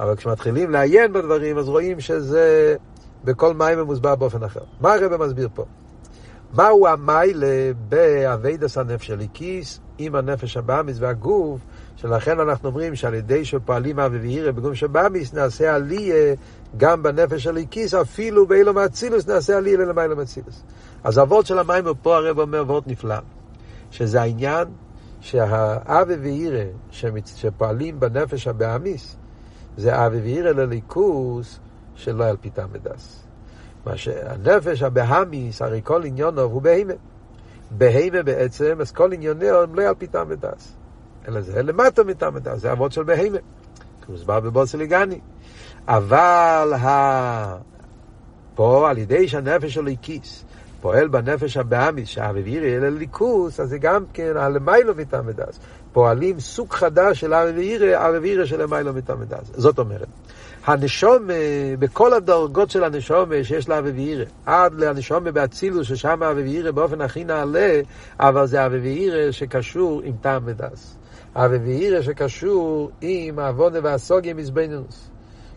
אבל 0.00 0.16
כשמתחילים 0.16 0.70
לעיין 0.70 1.12
בדברים, 1.12 1.58
אז 1.58 1.68
רואים 1.68 2.00
שזה 2.00 2.76
בכל 3.24 3.54
מיימר 3.54 3.84
מוסבר 3.84 4.14
באופן 4.14 4.42
אחר. 4.42 4.60
מה 4.80 4.94
הרבי 4.94 5.24
מסביר 5.24 5.48
פה? 5.54 5.64
מהו 6.54 6.86
המיילה 6.86 7.72
באביידס 7.88 8.78
הנפש 8.78 9.06
של 9.06 9.20
איקיס 9.20 9.80
עם 9.98 10.14
הנפש 10.14 10.56
הבאמיס 10.56 10.96
והגוף, 11.00 11.60
שלכן 11.96 12.40
אנחנו 12.40 12.68
אומרים 12.68 12.94
שעל 12.94 13.14
ידי 13.14 13.44
שפועלים 13.44 13.98
אבי 13.98 14.18
ואירא 14.18 14.50
בגוף 14.50 14.74
שבאמיס 14.74 15.34
נעשה 15.34 15.74
עליה 15.74 16.34
גם 16.76 17.02
בנפש 17.02 17.42
של 17.42 17.56
איקיס, 17.56 17.94
אפילו 17.94 18.46
באילו 18.46 18.74
מאצילוס 18.74 19.28
נעשה 19.28 19.56
עליה 19.56 19.76
ללמיילו 19.76 20.16
מאצילוס. 20.16 20.62
אז 21.04 21.18
הוורד 21.18 21.46
של 21.46 21.58
המים 21.58 21.84
פה 22.02 22.16
הרב 22.16 22.38
אומר 22.38 22.64
וורד 22.66 22.82
נפלא, 22.86 23.18
שזה 23.90 24.22
העניין 24.22 24.68
שהאבי 25.20 26.14
ואירא 26.14 26.64
שפועלים 27.26 28.00
בנפש 28.00 28.46
הבאמיס, 28.46 29.16
זה 29.76 30.06
אבי 30.06 30.20
ואירא 30.20 30.50
לליכוס 30.50 31.58
שלא 31.94 32.24
על 32.24 32.36
פיתם 32.36 32.66
ודס. 32.72 33.26
מה 33.86 33.96
שהנפש 33.96 34.82
הבהמיס, 34.82 35.62
הרי 35.62 35.80
כל 35.84 36.04
עניונו 36.04 36.40
הוא 36.40 36.62
בהימה. 36.62 36.92
בהימה 37.70 38.22
בעצם, 38.22 38.76
אז 38.80 38.92
כל 38.92 39.12
עניונו 39.12 39.46
הם 39.46 39.74
לא 39.74 39.82
על 39.82 39.94
פי 39.98 40.06
טעם 40.06 40.26
ודס. 40.30 40.72
אלא 41.28 41.40
זה 41.40 41.62
למטה 41.62 42.04
מטעם 42.04 42.34
ודס, 42.34 42.58
זה 42.58 42.72
אבות 42.72 42.92
של 42.92 43.02
בהימה. 43.02 43.38
מוסבר 44.08 44.40
בבוסליגני. 44.40 45.20
אבל 45.88 46.72
ה... 46.80 47.56
פה 48.54 48.90
על 48.90 48.98
ידי 48.98 49.28
שהנפש 49.28 49.74
שלו 49.74 49.90
הקיס, 49.90 50.44
פועל 50.80 51.08
בנפש 51.08 51.56
הבאמיס, 51.56 52.08
שהאווירי 52.08 52.76
אלה 52.76 52.90
ליכוס, 52.90 53.60
אז 53.60 53.68
זה 53.68 53.78
גם 53.78 54.04
כן 54.12 54.36
הלמיילו 54.36 54.94
מטעם 54.96 55.24
ודס. 55.26 55.60
פועלים 55.92 56.40
סוג 56.40 56.72
חדש 56.72 57.20
של 57.20 57.32
האווירי, 57.32 57.94
האווירי 57.94 58.46
של 58.46 58.62
למיילו 58.62 58.92
מטעם 58.92 59.20
ודס. 59.20 59.50
זאת 59.54 59.78
אומרת, 59.78 60.08
הנשום, 60.66 61.26
בכל 61.78 62.12
הדרגות 62.12 62.70
של 62.70 62.84
הנשום 62.84 63.30
שיש 63.42 63.68
לה 63.68 63.78
אביבירה, 63.78 64.24
עד 64.46 64.80
לנשום 64.80 65.24
באצילוס, 65.24 65.86
ששם 65.86 66.22
אביבירה 66.22 66.72
באופן 66.72 67.00
הכי 67.00 67.24
נעלה, 67.24 67.80
אבל 68.20 68.46
זה 68.46 68.66
אביבירה 68.66 69.32
שקשור 69.32 70.00
עם 70.04 70.12
טעם 70.20 70.42
ודס. 70.44 70.96
אביבירה 71.34 72.02
שקשור 72.02 72.90
עם 73.00 73.38
העוונה 73.38 73.78
והסוגיה 73.82 74.34
מזבנינוס. 74.34 75.09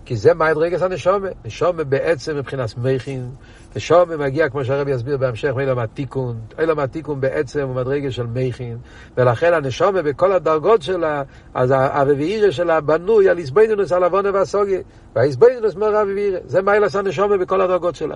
כי 0.05 0.15
זה 0.15 0.33
מה 0.33 0.51
רגס 0.51 0.81
הנשומה. 0.81 1.27
נשומה 1.45 1.83
בעצם 1.83 2.37
מבחינת 2.37 2.77
מכין, 2.77 3.29
נשומה 3.75 4.17
מגיע, 4.17 4.49
כמו 4.49 4.65
שהרבי 4.65 4.91
יסביר 4.91 5.17
בהמשך, 5.17 5.51
מאילו 5.55 5.75
מהתיקון, 5.75 6.39
אילו 6.59 6.75
מהתיקון 6.75 7.21
בעצם 7.21 7.61
הוא 7.61 7.75
מדרגה 7.75 8.11
של 8.11 8.25
מכין, 8.33 8.77
ולכן 9.17 9.53
הנשומה 9.53 10.01
בכל 10.01 10.31
הדרגות 10.31 10.81
שלה, 10.81 11.23
אז 11.53 11.73
הרביעירה 11.77 12.51
שלה 12.51 12.81
בנוי 12.81 13.29
על 13.29 13.37
איזבנינוס, 13.37 13.91
על 13.91 14.03
עוונה 14.03 14.29
והסוגיה, 14.33 14.79
והאיזבנינוס 15.15 15.75
מר 15.75 15.95
הרביעירה, 15.95 16.39
זה 16.45 16.61
מיילס 16.61 16.95
הנשומה 16.95 17.37
בכל 17.37 17.61
הדרגות 17.61 17.95
שלה. 17.95 18.15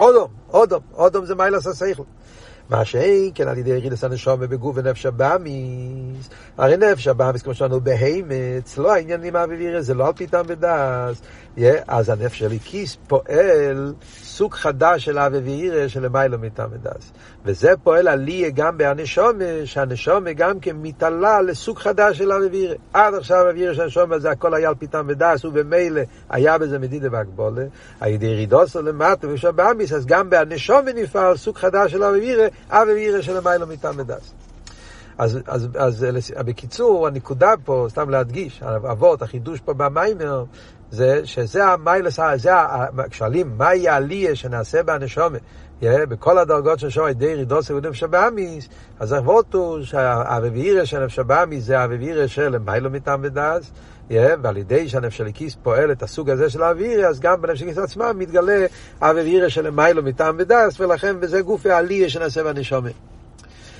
אודום, 0.00 0.28
אודום, 0.52 0.80
אודום 0.94 1.24
זה 1.24 1.34
מיילס 1.34 1.66
השכל. 1.66 2.02
מה 2.70 2.84
שאין 2.84 3.30
כן 3.34 3.48
על 3.48 3.58
ידי 3.58 3.70
ירידס 3.70 4.04
הנשומה 4.04 4.46
בגוף 4.46 4.76
ונפש 4.76 5.06
הבאמיס. 5.06 6.28
הרי 6.56 6.76
נפש 6.76 7.06
הבאמיס, 7.08 7.42
כמו 7.42 7.54
שאנו 7.54 7.80
בהימץ, 7.80 8.78
לא 8.78 8.92
העניינים 8.94 9.36
האווירי, 9.36 9.82
זה 9.82 9.94
לא 9.94 10.06
על 10.06 10.12
פיתם 10.12 10.42
ודס. 10.46 11.22
אז 11.86 12.08
הנפש 12.08 12.38
של 12.38 12.58
כיס 12.64 12.96
פועל 13.08 13.94
סוג 14.22 14.54
חדש 14.54 15.04
של 15.04 15.18
האווירי 15.18 15.88
של 15.88 16.04
למיילו 16.04 16.38
מיתם 16.38 16.68
ודס. 16.72 17.12
וזה 17.44 17.72
פועל 17.82 18.08
עליה 18.08 18.50
גם 18.50 18.78
בהנשומה, 18.78 19.44
שהנשומה 19.64 20.32
גם 20.32 20.60
כן 20.60 20.76
מתעלה 20.76 21.42
לסוג 21.42 21.78
חדש 21.78 22.18
של 22.18 22.32
האווירי. 22.32 22.74
עד 22.92 23.14
עכשיו 23.14 23.46
האווירי 23.46 23.74
של 23.74 23.82
הנשומה 23.82 24.18
זה 24.18 24.30
הכל 24.30 24.54
היה 24.54 24.68
על 24.68 24.74
פיתם 24.74 25.04
ודס, 25.08 25.44
ובמילא 25.44 26.00
היה 26.30 26.58
בזה 26.58 26.78
מדידה 26.78 27.08
והגבולה. 27.12 27.64
על 28.00 28.10
ידי 28.10 28.26
ירידוסו 28.26 28.82
למטה 28.82 29.28
ושבאמיס, 29.28 29.92
אז 29.92 30.06
גם 30.06 30.30
בהנשומה 30.30 30.92
נפעל 30.92 31.36
סוג 31.36 31.56
חדש 31.56 31.92
של 31.92 32.02
אבי 32.02 32.94
וירא 32.94 33.20
של 33.20 33.36
המיילו 33.36 33.66
מיתם 33.66 33.92
ודס. 33.96 34.34
אז, 35.18 35.38
אז, 35.46 35.68
אז 35.78 36.06
בקיצור, 36.46 37.06
הנקודה 37.06 37.54
פה, 37.64 37.86
סתם 37.88 38.10
להדגיש, 38.10 38.62
האבות, 38.62 39.22
החידוש 39.22 39.60
פה 39.60 39.72
במיימר, 39.74 40.44
זה 40.90 41.20
שזה 41.26 41.64
המיילס, 41.64 42.20
זה, 42.36 42.52
שואלים, 43.10 43.52
מהי 43.58 43.88
העלייה 43.88 44.36
שנעשה 44.36 44.82
בהנשומה, 44.82 45.38
בכל 45.82 46.38
הדרגות 46.38 46.78
של 46.78 46.90
שומע, 46.90 47.12
די 47.12 47.34
רידוס 47.34 47.70
ודום 47.70 47.94
שבאמיס, 47.94 48.68
אז 49.00 49.12
האבות 49.12 49.54
הוא 49.54 49.82
שהאביבירה 49.82 50.86
של 50.86 51.04
נפש 51.04 51.18
הבאמיס 51.18 51.64
זה 51.64 51.78
האביבירה 51.78 52.28
של 52.28 52.58
מיילו 52.58 52.90
מטעם 52.90 53.20
ודס, 53.22 53.70
ועל 54.10 54.56
ידי 54.56 54.88
שהנפש 54.88 55.20
הליקיס 55.20 55.56
פועל 55.62 55.92
את 55.92 56.02
הסוג 56.02 56.30
הזה 56.30 56.50
של 56.50 56.62
האווירה, 56.62 57.08
אז 57.08 57.20
גם 57.20 57.42
בנפש 57.42 57.62
הליקיס 57.62 57.78
עצמם 57.78 58.14
מתגלה 58.18 58.66
האווירה 59.00 59.50
של 59.50 59.70
מיילו 59.70 60.02
מטעם 60.02 60.36
ודס, 60.38 60.80
ולכן 60.80 61.16
וזה 61.20 61.40
גוף 61.40 61.66
העלייה 61.66 62.08
שנעשה 62.08 62.44
בנשומה. 62.44 62.90